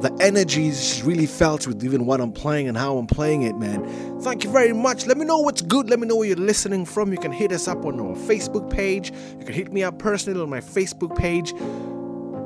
The 0.00 0.16
energy 0.20 0.66
is 0.66 1.02
really 1.04 1.26
felt 1.26 1.66
with 1.68 1.84
even 1.84 2.06
what 2.06 2.20
I'm 2.20 2.32
playing 2.32 2.66
and 2.66 2.76
how 2.76 2.96
I'm 2.96 3.06
playing 3.06 3.42
it, 3.42 3.56
man. 3.56 4.20
Thank 4.20 4.42
you 4.42 4.50
very 4.50 4.72
much. 4.72 5.06
Let 5.06 5.18
me 5.18 5.24
know 5.24 5.38
what's 5.38 5.62
good. 5.62 5.90
Let 5.90 6.00
me 6.00 6.08
know 6.08 6.16
where 6.16 6.28
you're 6.28 6.36
listening 6.36 6.86
from. 6.86 7.12
You 7.12 7.18
can 7.18 7.32
hit 7.32 7.52
us 7.52 7.68
up 7.68 7.84
on 7.84 8.00
our 8.00 8.16
Facebook 8.16 8.68
page. 8.68 9.12
You 9.38 9.44
can 9.44 9.54
hit 9.54 9.72
me 9.72 9.84
up 9.84 9.98
personally 9.98 10.40
on 10.40 10.50
my 10.50 10.60
Facebook 10.60 11.16
page. 11.16 11.52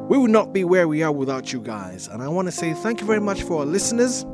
We 0.09 0.17
would 0.17 0.31
not 0.31 0.53
be 0.53 0.63
where 0.63 0.87
we 0.87 1.03
are 1.03 1.11
without 1.11 1.53
you 1.53 1.61
guys. 1.61 2.07
And 2.07 2.23
I 2.23 2.29
want 2.29 2.47
to 2.47 2.53
say 2.53 2.73
thank 2.75 3.01
you 3.01 3.07
very 3.09 3.21
much 3.21 3.43
for 3.43 3.59
our 3.59 3.67
listeners. 3.67 4.25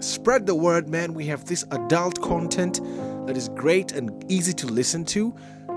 Spread 0.00 0.44
the 0.44 0.56
word, 0.56 0.88
man. 0.88 1.14
We 1.14 1.26
have 1.26 1.44
this 1.44 1.64
adult 1.70 2.20
content 2.20 2.80
that 3.28 3.36
is 3.36 3.48
great 3.50 3.92
and 3.92 4.24
easy 4.28 4.52
to 4.54 4.66
listen 4.66 5.04
to. 5.04 5.32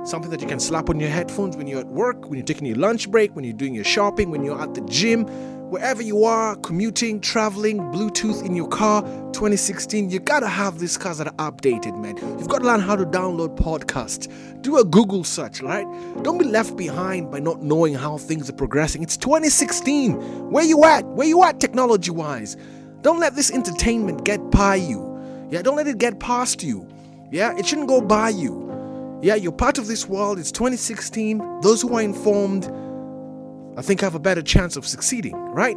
Something 0.06 0.32
that 0.32 0.42
you 0.42 0.48
can 0.48 0.60
slap 0.60 0.90
on 0.90 1.00
your 1.00 1.12
headphones 1.12 1.56
when 1.56 1.68
you're 1.68 1.82
at 1.82 1.88
work, 1.88 2.24
when 2.26 2.34
you're 2.34 2.46
taking 2.46 2.66
your 2.66 2.78
lunch 2.78 3.12
break, 3.12 3.36
when 3.36 3.46
you're 3.46 3.54
doing 3.54 3.76
your 3.76 3.84
shopping, 3.84 4.32
when 4.32 4.44
you're 4.44 4.60
at 4.60 4.74
the 4.74 4.82
gym, 4.82 5.28
wherever 5.74 6.04
you 6.04 6.24
are, 6.24 6.56
commuting, 6.58 7.20
traveling, 7.20 7.80
Bluetooth 7.92 8.46
in 8.46 8.56
your 8.56 8.68
car. 8.68 9.02
2016, 9.32 10.12
you 10.12 10.20
gotta 10.20 10.48
have 10.48 10.78
these 10.78 11.00
cars 11.00 11.18
that 11.18 11.26
are 11.26 11.52
updated, 11.52 12.00
man. 12.00 12.16
You've 12.38 12.48
got 12.48 12.60
to 12.60 12.66
learn 12.66 12.80
how 12.80 12.96
to 12.96 13.04
download 13.08 13.58
podcasts. 13.58 14.28
Do 14.62 14.78
a 14.78 14.86
Google 14.86 15.24
search, 15.24 15.64
right? 15.64 15.88
Don't 16.22 16.38
be 16.38 16.46
left 16.46 16.78
behind 16.78 17.32
by 17.32 17.40
not 17.40 17.64
knowing 17.64 17.96
how 17.96 18.20
things 18.20 18.48
are 18.52 18.54
progressing. 18.54 19.02
It's 19.02 19.18
2016. 19.18 20.52
Where 20.52 20.64
you 20.64 20.84
at? 20.84 21.08
Where 21.08 21.28
you 21.28 21.44
at 21.44 21.60
technology 21.60 22.12
wise? 22.12 22.56
Don't 23.02 23.20
let 23.20 23.36
this 23.36 23.50
entertainment 23.50 24.26
get 24.26 24.52
by 24.52 24.76
you. 24.76 25.10
Yeah, 25.50 25.64
don't 25.64 25.76
let 25.76 25.88
it 25.88 25.98
get 25.98 26.20
past 26.20 26.62
you. 26.62 26.88
Yeah, 27.32 27.58
it 27.58 27.66
shouldn't 27.66 27.88
go 27.88 28.00
by 28.00 28.30
you. 28.30 29.20
Yeah, 29.24 29.34
you're 29.34 29.52
part 29.52 29.80
of 29.80 29.88
this 29.88 30.08
world. 30.08 30.38
It's 30.38 30.52
2016. 30.52 31.62
Those 31.62 31.82
who 31.82 31.96
are 31.96 32.02
informed, 32.04 32.72
I 33.76 33.82
think, 33.82 34.04
I 34.04 34.06
have 34.06 34.16
a 34.16 34.20
better 34.20 34.42
chance 34.42 34.76
of 34.76 34.86
succeeding, 34.86 35.36
right? 35.36 35.76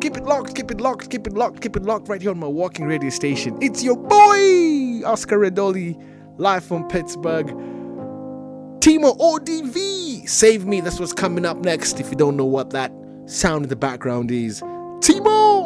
Keep 0.00 0.16
it 0.16 0.24
locked, 0.24 0.54
keep 0.54 0.70
it 0.70 0.80
locked, 0.80 1.10
keep 1.10 1.26
it 1.26 1.34
locked, 1.34 1.60
keep 1.60 1.76
it 1.76 1.82
locked 1.82 2.08
right 2.08 2.22
here 2.22 2.30
on 2.30 2.38
my 2.38 2.46
walking 2.46 2.86
radio 2.86 3.10
station. 3.10 3.58
It's 3.60 3.82
your 3.82 3.96
boy, 3.96 5.02
Oscar 5.04 5.38
Redoli, 5.38 6.00
live 6.38 6.64
from 6.64 6.86
Pittsburgh. 6.88 7.48
Timo 8.80 9.18
ODV, 9.18 10.28
save 10.28 10.64
me. 10.64 10.80
That's 10.80 11.00
what's 11.00 11.12
coming 11.12 11.44
up 11.44 11.58
next. 11.58 12.00
If 12.00 12.10
you 12.10 12.16
don't 12.16 12.36
know 12.36 12.46
what 12.46 12.70
that 12.70 12.92
sound 13.26 13.64
in 13.64 13.68
the 13.68 13.76
background 13.76 14.30
is, 14.30 14.62
Timo. 15.00 15.57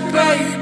You, 0.00 0.57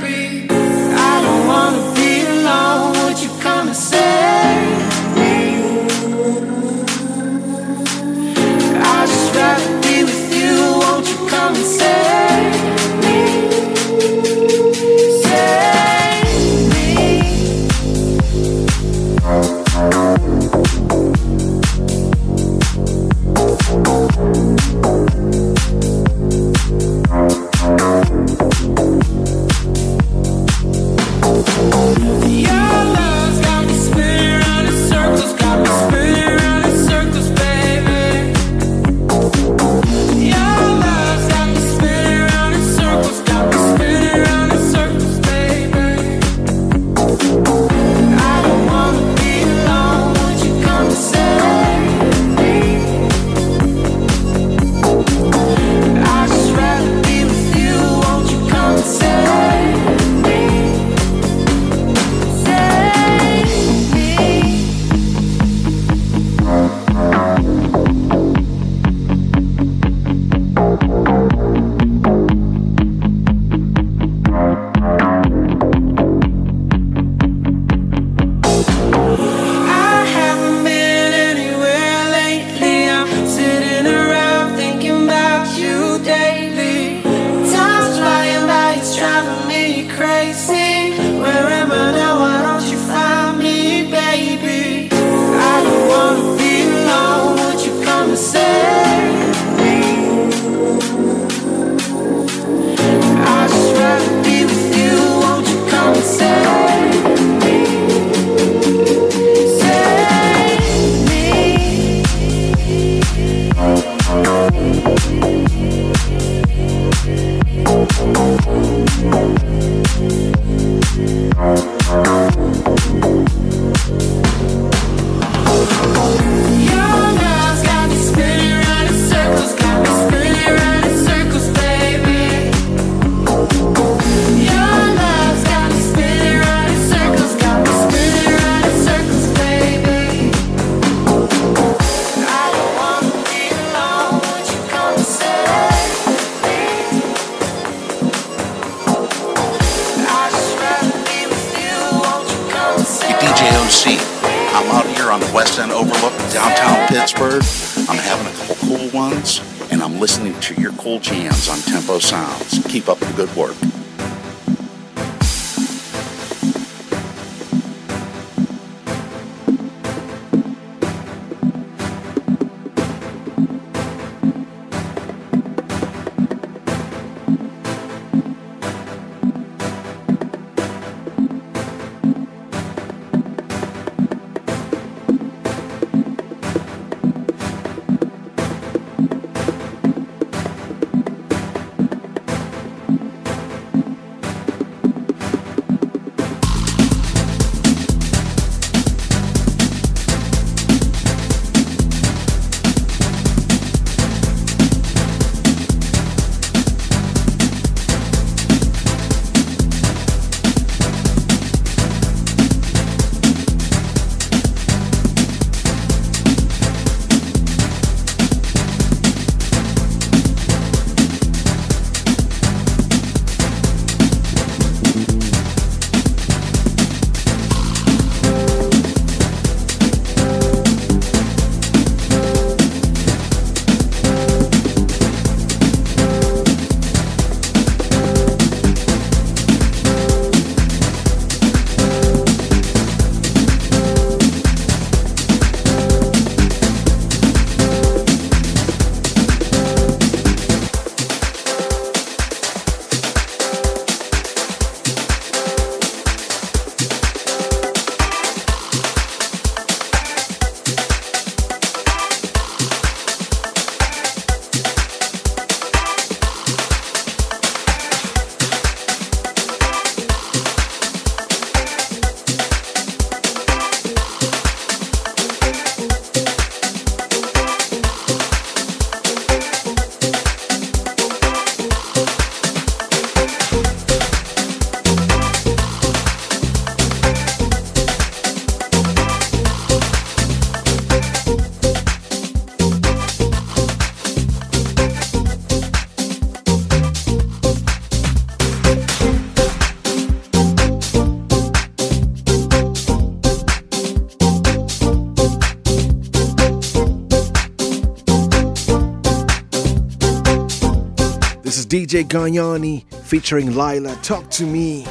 DJ 311.97 312.05
Gagnani 312.05 312.85
featuring 313.05 313.55
Lila. 313.55 313.97
Talk 314.03 314.29
to 314.33 314.45
me. 314.45 314.85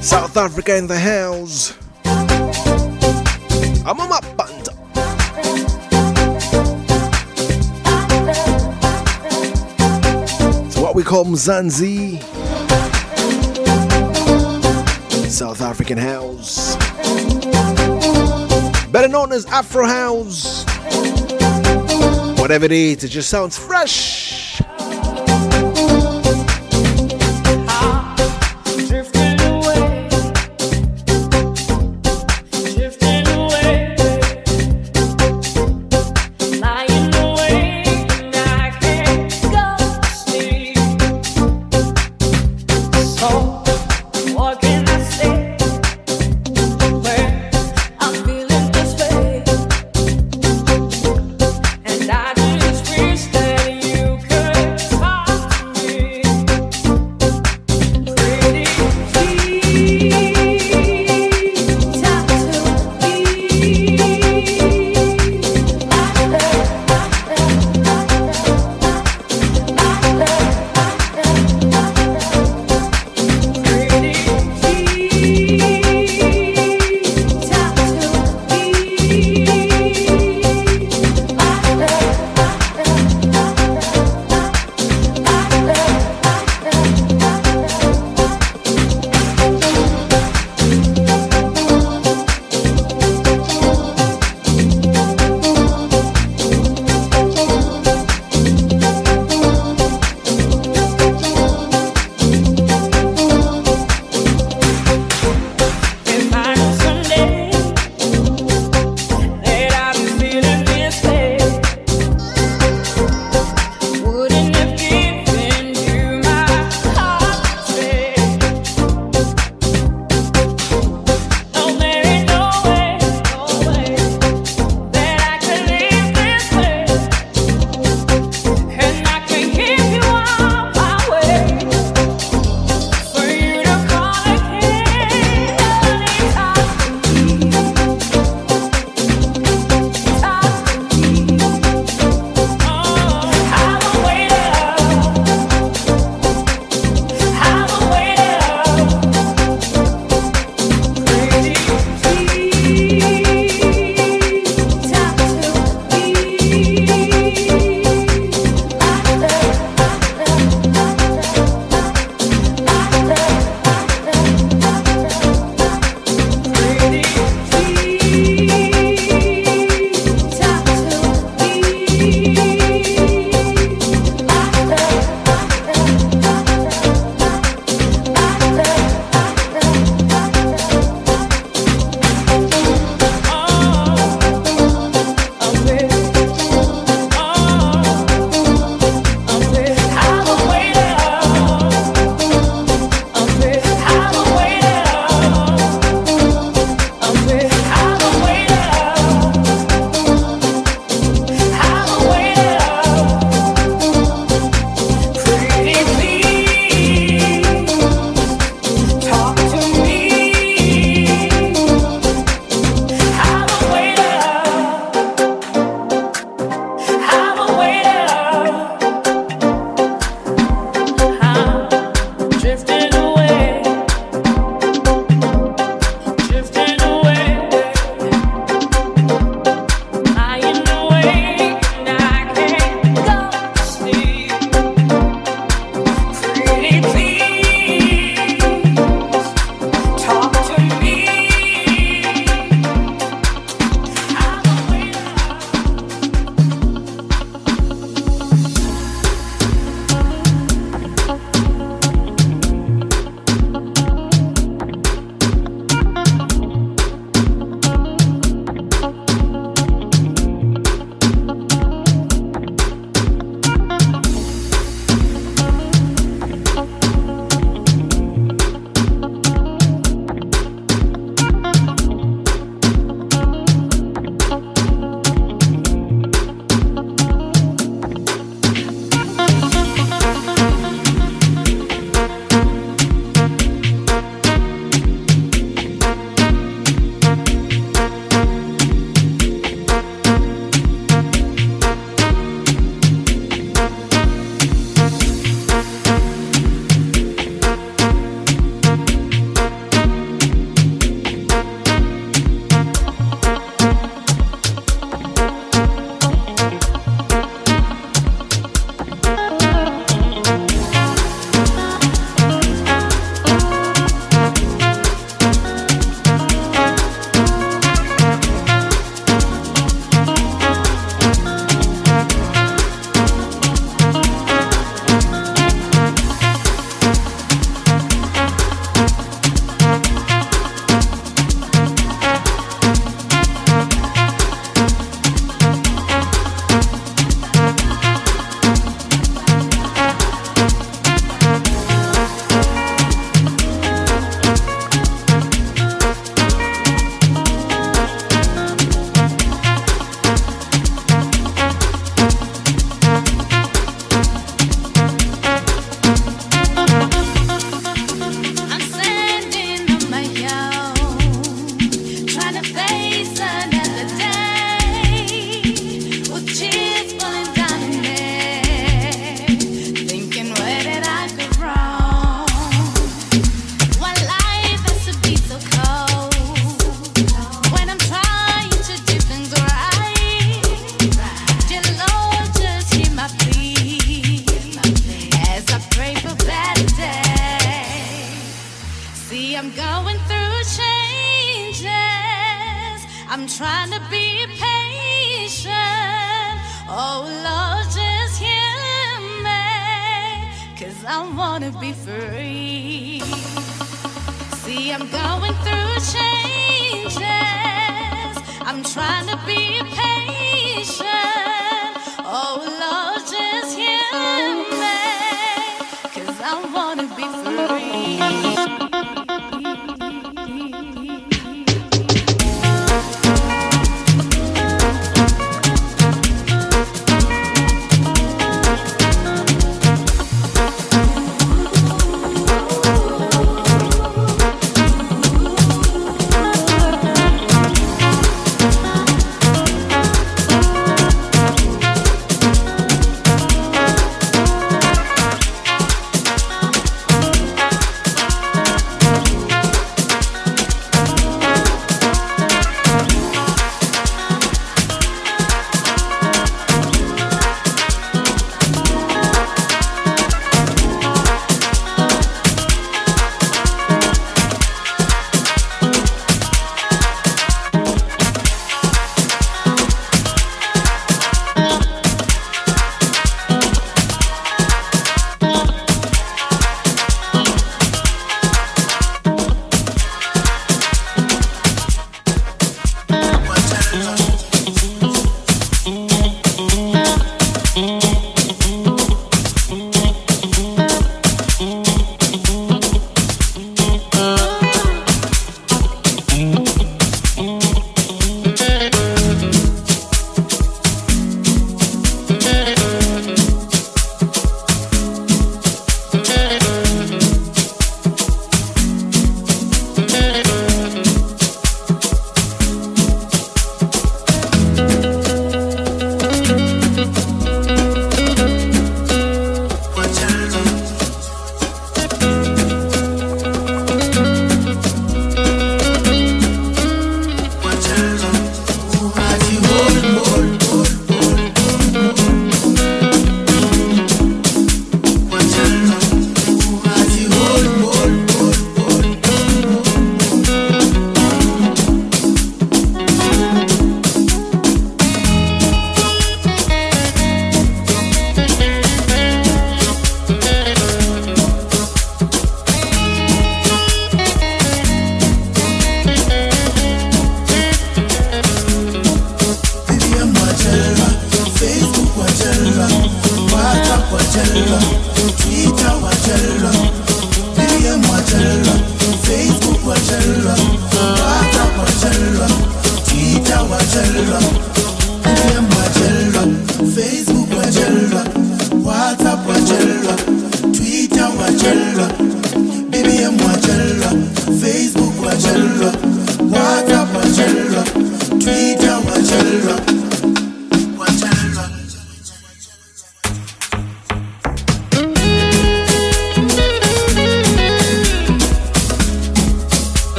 South 0.00 0.38
Africa 0.38 0.74
in 0.74 0.86
the 0.86 0.98
house. 0.98 1.76
I'm 3.84 4.00
on 4.00 4.08
my 4.08 4.20
band. 4.38 4.68
It's 10.66 10.78
what 10.78 10.94
we 10.94 11.02
call 11.02 11.26
Mzansi. 11.26 12.22
South 15.28 15.60
African 15.60 15.98
house. 15.98 16.76
Better 18.86 19.08
known 19.08 19.32
as 19.32 19.44
Afro 19.44 19.84
House. 19.84 20.64
Whatever 22.40 22.64
it 22.64 22.72
is, 22.72 23.04
it 23.04 23.08
just 23.08 23.28
sounds 23.28 23.58
fresh. 23.58 24.11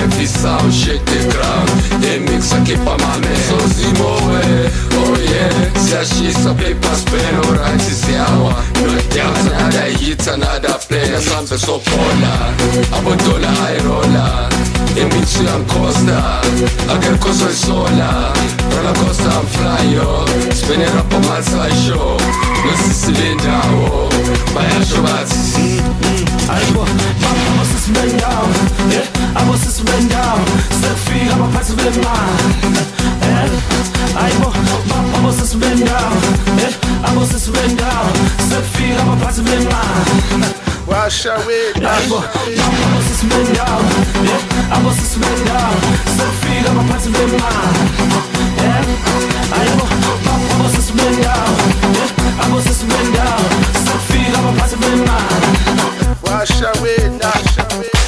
Heavy 0.00 0.26
sound, 0.26 0.72
shake 0.72 1.04
the 1.04 1.20
ground 1.32 1.68
They 2.02 2.18
mix 2.18 2.52
up 2.52 2.66
keep 2.66 2.78
on 2.80 3.00
my 3.00 3.18
mame 3.20 3.44
Sozimowe, 3.48 4.68
oh 5.00 5.14
yeah 5.32 5.48
Siyashisa 5.80 6.52
papers 6.56 7.04
pen, 7.04 7.34
alright 7.44 7.80
siyawa 7.80 8.52
No 8.84 8.92
doubt, 9.14 9.38
another 9.48 9.88
hit, 9.96 10.26
another 10.26 10.78
player 10.88 11.20
Sambe 11.20 11.56
sophola 11.58 12.52
Abodola 12.92 13.48
high 13.60 13.78
roller 13.84 14.48
Emix 14.96 15.36
uyangicosta 15.40 16.40
Akekho 16.92 17.32
soyisola 17.34 18.32
Roller 18.76 18.94
coaster 19.00 19.28
I'm 19.30 19.46
flying 19.46 19.92
yo 19.92 20.26
Spin 20.52 20.80
it 20.80 20.94
up 20.94 21.12
on 21.14 21.22
my 21.22 21.40
side 21.40 21.72
show. 21.86 22.16
Nosisile 22.66 23.34
ndawo 23.34 24.10
Bayasho 24.54 25.02
bathi 25.02 25.82
Ayibo, 26.50 26.84
mama 27.22 27.64
sisibend 27.64 28.20
down, 28.20 28.50
yeah, 28.90 29.40
abo 29.40 29.54
sisibend 29.56 30.08
down. 30.10 30.40
Sekufika 30.80 31.34
abaphathi 31.34 31.72
bemali, 31.76 32.80
eh. 33.22 33.50
Ayibo, 34.22 34.52
mama 35.12 35.32
sisibend 35.32 35.84
down, 35.86 36.16
yeah, 36.58 37.08
abo 37.08 37.26
sisibend 37.26 37.78
down. 37.78 38.10
Sekufika 40.90 41.30
abaphathi 41.30 41.30
bemali. 41.30 41.30
Washa 41.30 41.34
with 41.46 41.76
Ayibo, 41.76 42.18
mama 42.82 43.00
sisibend 43.06 43.48
down, 43.54 43.84
yeah, 44.26 44.74
abo 44.74 44.90
sisibend 44.90 45.40
down. 45.46 45.76
Sekufika 46.16 46.70
abaphathi 46.70 47.08
bemali. 47.10 47.82
Ayibo, 49.54 49.84
mama 50.24 50.68
sisibend 50.74 51.16
down, 51.22 51.56
yeah, 51.94 52.42
abo 52.44 52.58
sisibend 52.60 53.10
down. 53.14 53.44
Sekufika 53.84 54.38
abaphathi 54.38 54.76
bemali. 54.76 55.48
Washa 56.22 56.70
with 56.82 57.22
abanye 57.22 57.99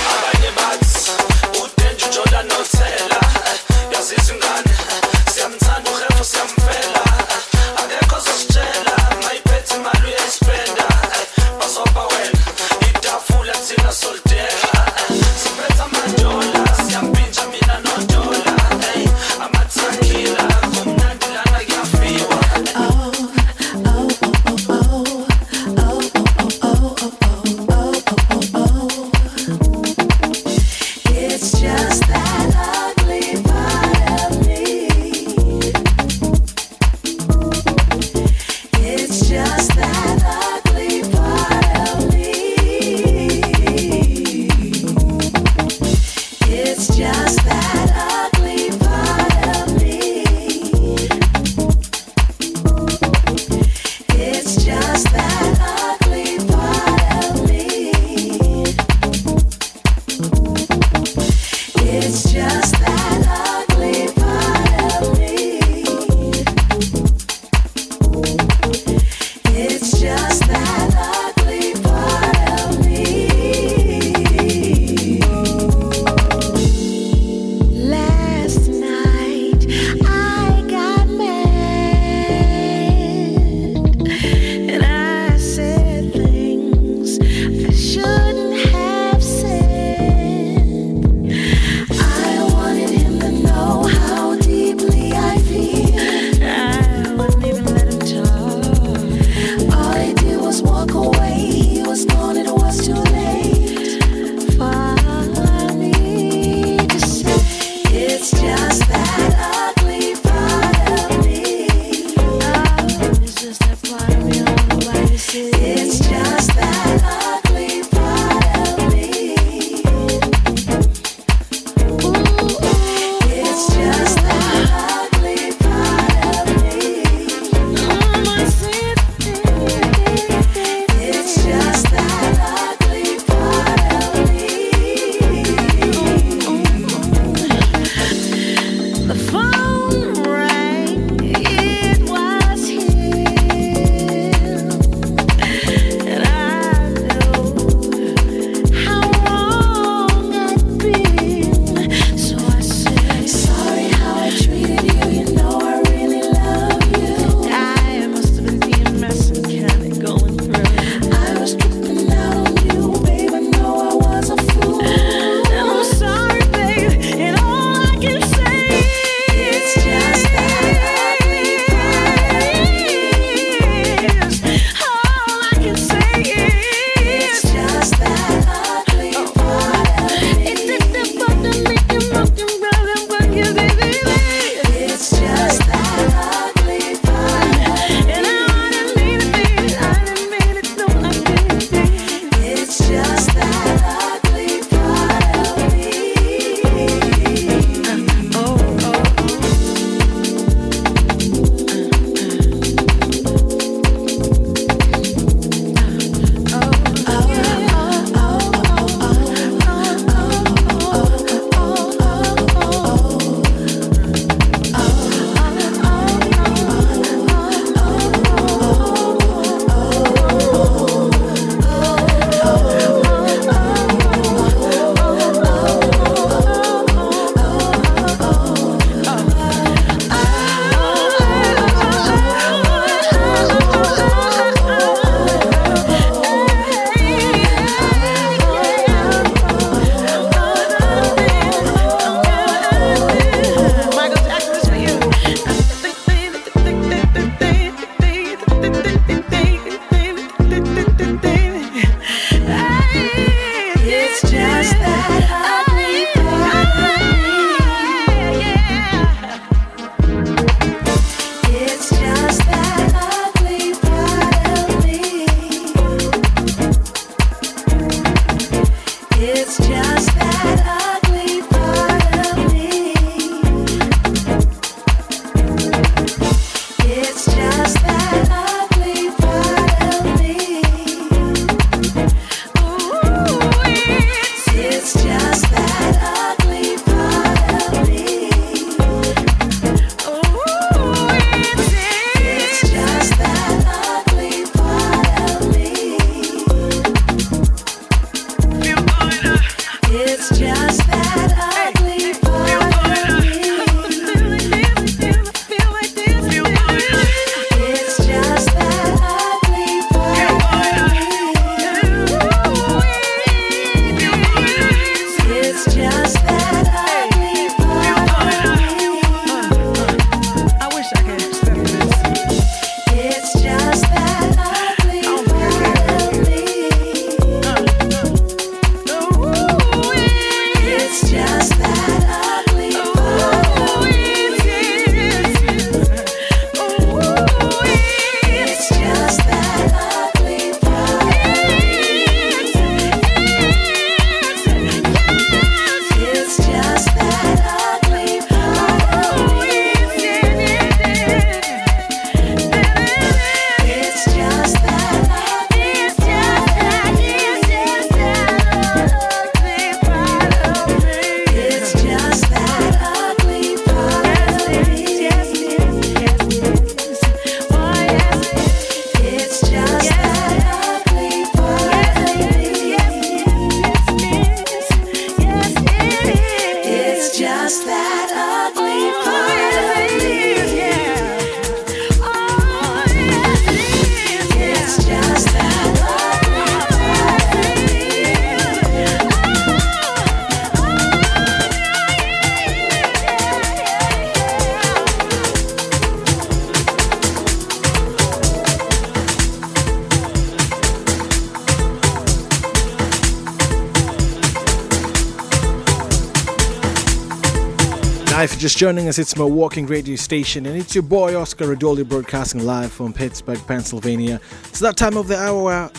just 408.43 408.59
joining 408.59 408.89
us, 408.89 408.99
it's 408.99 409.17
my 409.17 409.25
walking 409.25 409.67
radio 409.67 409.95
station, 409.95 410.47
and 410.47 410.59
it's 410.59 410.75
your 410.75 410.83
boy 410.83 411.17
Oscar 411.17 411.55
Radoli 411.55 411.89
broadcasting 411.89 412.45
live 412.45 412.73
from 412.73 412.93
Pittsburgh, 412.93 413.39
Pennsylvania. 413.47 414.21
It's 414.49 414.59
that 414.59 414.77
time 414.77 414.97
of 414.97 415.07
the 415.07 415.17
hour 415.17 415.45
where 415.45 415.71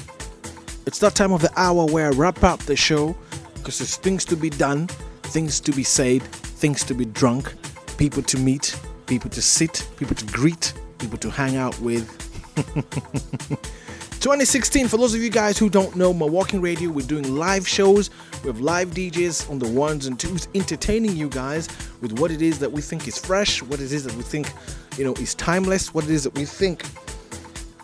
it's 0.85 0.98
that 0.99 1.14
time 1.14 1.34
of 1.34 1.41
the 1.41 1.52
hour 1.57 1.85
where 1.85 2.07
I 2.07 2.11
wrap 2.11 2.41
up 2.41 2.61
the 2.61 2.77
show 2.77 3.18
because 3.56 3.80
there's 3.80 3.98
things 3.98 4.23
to 4.23 4.38
be 4.38 4.49
done, 4.49 4.88
things 5.23 5.60
to 5.60 5.73
be 5.73 5.84
said, 5.84 6.23
things 6.23 6.85
to 6.85 6.94
be 6.94 7.03
drunk, 7.03 7.53
people 7.98 8.23
to 8.23 8.38
meet, 8.38 8.80
people 9.07 9.30
to 9.31 9.41
sit, 9.41 9.85
people 9.98 10.15
to 10.15 10.26
greet, 10.27 10.72
people 10.99 11.18
to 11.18 11.30
hang 11.30 11.57
out 11.57 11.77
with. 11.81 12.07
2016, 14.23 14.88
for 14.88 14.95
those 14.95 15.14
of 15.14 15.22
you 15.22 15.30
guys 15.30 15.57
who 15.57 15.69
don't 15.69 15.98
know, 15.98 16.14
my 16.14 16.26
walking 16.26 16.61
radio, 16.61 16.90
we're 16.90 17.06
doing 17.06 17.35
live 17.35 17.68
shows. 17.68 18.10
We 18.41 18.48
have 18.48 18.61
live 18.61 18.91
DJs 18.91 19.52
on 19.52 19.60
the 19.60 19.68
ones 19.68 20.06
and 20.06 20.18
twos, 20.18 20.48
entertaining 20.56 21.18
you 21.18 21.27
guys 21.27 21.68
with 22.04 22.20
what 22.20 22.30
it 22.30 22.42
is 22.42 22.60
that 22.60 22.72
we 22.72 22.82
think 22.82 23.08
is 23.08 23.18
fresh, 23.18 23.64
what 23.64 23.80
it 23.80 23.92
is 23.94 24.04
that 24.04 24.14
we 24.16 24.24
think, 24.24 24.52
you 24.98 25.06
know, 25.06 25.14
is 25.14 25.34
timeless, 25.34 25.94
what 25.94 26.04
it 26.04 26.10
is 26.10 26.26
that 26.26 26.36
we 26.36 26.44
think 26.44 26.86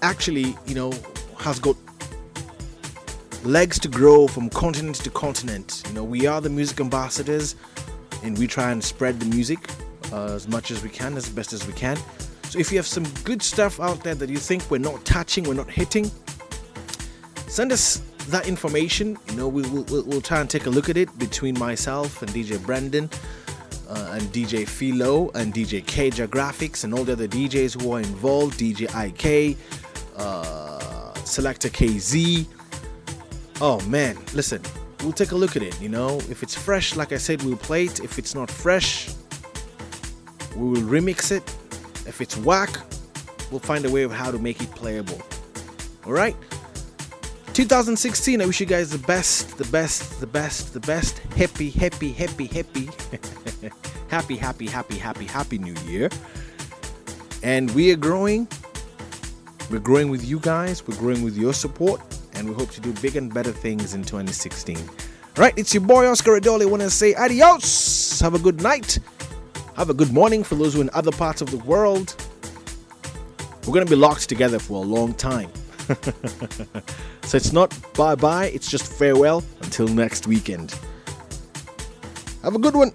actually, 0.02 0.58
you 0.68 0.76
know, 0.76 0.92
has 1.38 1.58
got 1.58 1.78
legs 3.46 3.80
to 3.80 3.88
grow 3.88 4.28
from 4.28 4.50
continent 4.50 4.98
to 4.98 5.10
continent. 5.10 5.84
You 5.88 5.94
know, 5.94 6.04
we 6.04 6.28
are 6.28 6.42
the 6.42 6.50
music 6.50 6.82
ambassadors 6.82 7.56
and 8.22 8.38
we 8.38 8.46
try 8.46 8.72
and 8.72 8.84
spread 8.84 9.22
the 9.22 9.26
music 9.28 9.60
uh, 10.12 10.34
as 10.34 10.50
much 10.50 10.70
as 10.70 10.84
we 10.84 10.90
can, 10.90 11.16
as 11.16 11.30
best 11.30 11.54
as 11.54 11.66
we 11.66 11.72
can. 11.72 11.98
So 12.50 12.60
if 12.60 12.72
you 12.72 12.78
have 12.78 12.88
some 12.88 13.06
good 13.24 13.42
stuff 13.42 13.80
out 13.80 14.04
there 14.04 14.16
that 14.16 14.30
you 14.30 14.38
think 14.38 14.70
we're 14.70 14.80
not 14.80 15.06
touching, 15.06 15.46
we're 15.46 15.54
not 15.54 15.70
hitting, 15.70 16.12
send 17.48 17.72
us 17.72 18.02
that 18.28 18.50
information. 18.50 19.18
You 19.30 19.36
know, 19.36 19.48
we, 19.48 19.62
will 19.70 19.84
we'll, 19.84 20.04
we'll 20.04 20.22
try 20.22 20.42
and 20.42 20.50
take 20.50 20.66
a 20.66 20.70
look 20.70 20.90
at 20.90 20.98
it 20.98 21.18
between 21.18 21.58
myself 21.58 22.22
and 22.22 22.30
DJ 22.32 22.62
Brendan. 22.66 23.10
Uh, 23.90 24.12
and 24.14 24.22
DJ 24.32 24.68
Philo 24.68 25.32
and 25.34 25.52
DJ 25.52 25.84
Kaja 25.84 26.28
Graphics 26.28 26.84
and 26.84 26.94
all 26.94 27.04
the 27.04 27.14
other 27.14 27.28
DJs 27.28 27.82
who 27.82 27.92
are 27.92 28.00
involved, 28.00 28.60
DJ 28.60 28.86
IK, 28.94 29.58
uh, 30.16 31.14
Selector 31.26 31.70
KZ. 31.70 32.46
Oh 33.62 33.82
man, 33.88 34.16
listen, 34.36 34.62
we'll 35.02 35.12
take 35.12 35.32
a 35.32 35.36
look 35.36 35.56
at 35.56 35.64
it. 35.64 35.80
You 35.82 35.90
know, 35.90 36.18
if 36.30 36.44
it's 36.44 36.54
fresh, 36.54 36.96
like 36.96 37.12
I 37.12 37.18
said, 37.18 37.42
we'll 37.42 37.58
play 37.58 37.86
it. 37.86 38.00
If 38.00 38.20
it's 38.20 38.36
not 38.36 38.52
fresh, 38.52 39.10
we 40.56 40.70
will 40.70 40.82
remix 40.82 41.32
it. 41.32 41.44
If 42.08 42.22
it's 42.22 42.38
whack, 42.38 42.70
we'll 43.50 43.60
find 43.60 43.86
a 43.86 43.90
way 43.90 44.04
of 44.04 44.12
how 44.12 44.30
to 44.30 44.38
make 44.38 44.62
it 44.62 44.70
playable. 44.72 45.20
All 46.06 46.14
right. 46.14 46.36
2016, 47.54 48.42
I 48.42 48.46
wish 48.46 48.60
you 48.60 48.66
guys 48.66 48.90
the 48.92 49.06
best, 49.08 49.58
the 49.58 49.66
best, 49.66 50.20
the 50.20 50.28
best, 50.28 50.74
the 50.74 50.80
best. 50.80 51.20
Happy, 51.36 51.70
happy, 51.70 52.12
happy, 52.12 52.46
happy. 52.46 52.90
happy, 54.08 54.36
happy, 54.38 54.68
happy, 54.68 54.98
happy, 54.98 55.26
happy 55.26 55.58
new 55.58 55.74
year. 55.86 56.10
And 57.44 57.72
we 57.72 57.92
are 57.92 57.96
growing. 57.96 58.48
We're 59.70 59.80
growing 59.80 60.10
with 60.10 60.24
you 60.26 60.40
guys. 60.40 60.88
We're 60.88 60.98
growing 60.98 61.24
with 61.24 61.38
your 61.38 61.54
support. 61.54 62.02
And 62.34 62.48
we 62.48 62.56
hope 62.56 62.72
to 62.72 62.82
do 62.82 62.94
big 63.02 63.16
and 63.16 63.34
better 63.34 63.52
things 63.52 63.94
in 63.94 64.04
2016. 64.04 64.78
All 64.78 64.84
right, 65.38 65.54
it's 65.58 65.74
your 65.74 65.82
boy 65.82 66.08
Oscar 66.08 66.40
Adoli. 66.40 66.64
I 66.64 66.66
want 66.66 66.82
to 66.84 66.90
say 66.90 67.14
adios. 67.16 68.20
Have 68.20 68.36
a 68.36 68.40
good 68.40 68.62
night. 68.62 69.00
Have 69.76 69.90
a 69.90 69.94
good 69.94 70.12
morning 70.12 70.44
for 70.44 70.56
those 70.56 70.74
who 70.74 70.82
are 70.82 70.84
in 70.84 70.90
other 70.94 71.12
parts 71.12 71.42
of 71.42 71.52
the 71.52 71.58
world. 71.58 72.16
We're 73.66 73.74
going 73.74 73.86
to 73.86 73.90
be 73.90 73.96
locked 73.96 74.28
together 74.28 74.60
for 74.60 74.84
a 74.84 74.88
long 74.88 75.14
time. 75.14 75.50
so 77.24 77.38
it's 77.38 77.52
not 77.52 77.74
bye 77.96 78.16
bye, 78.16 78.48
it's 78.48 78.70
just 78.70 78.92
farewell 78.92 79.44
until 79.62 79.88
next 79.88 80.28
weekend. 80.28 80.76
Have 82.44 82.56
a 82.56 82.60
good 82.60 82.76
one. 82.76 82.92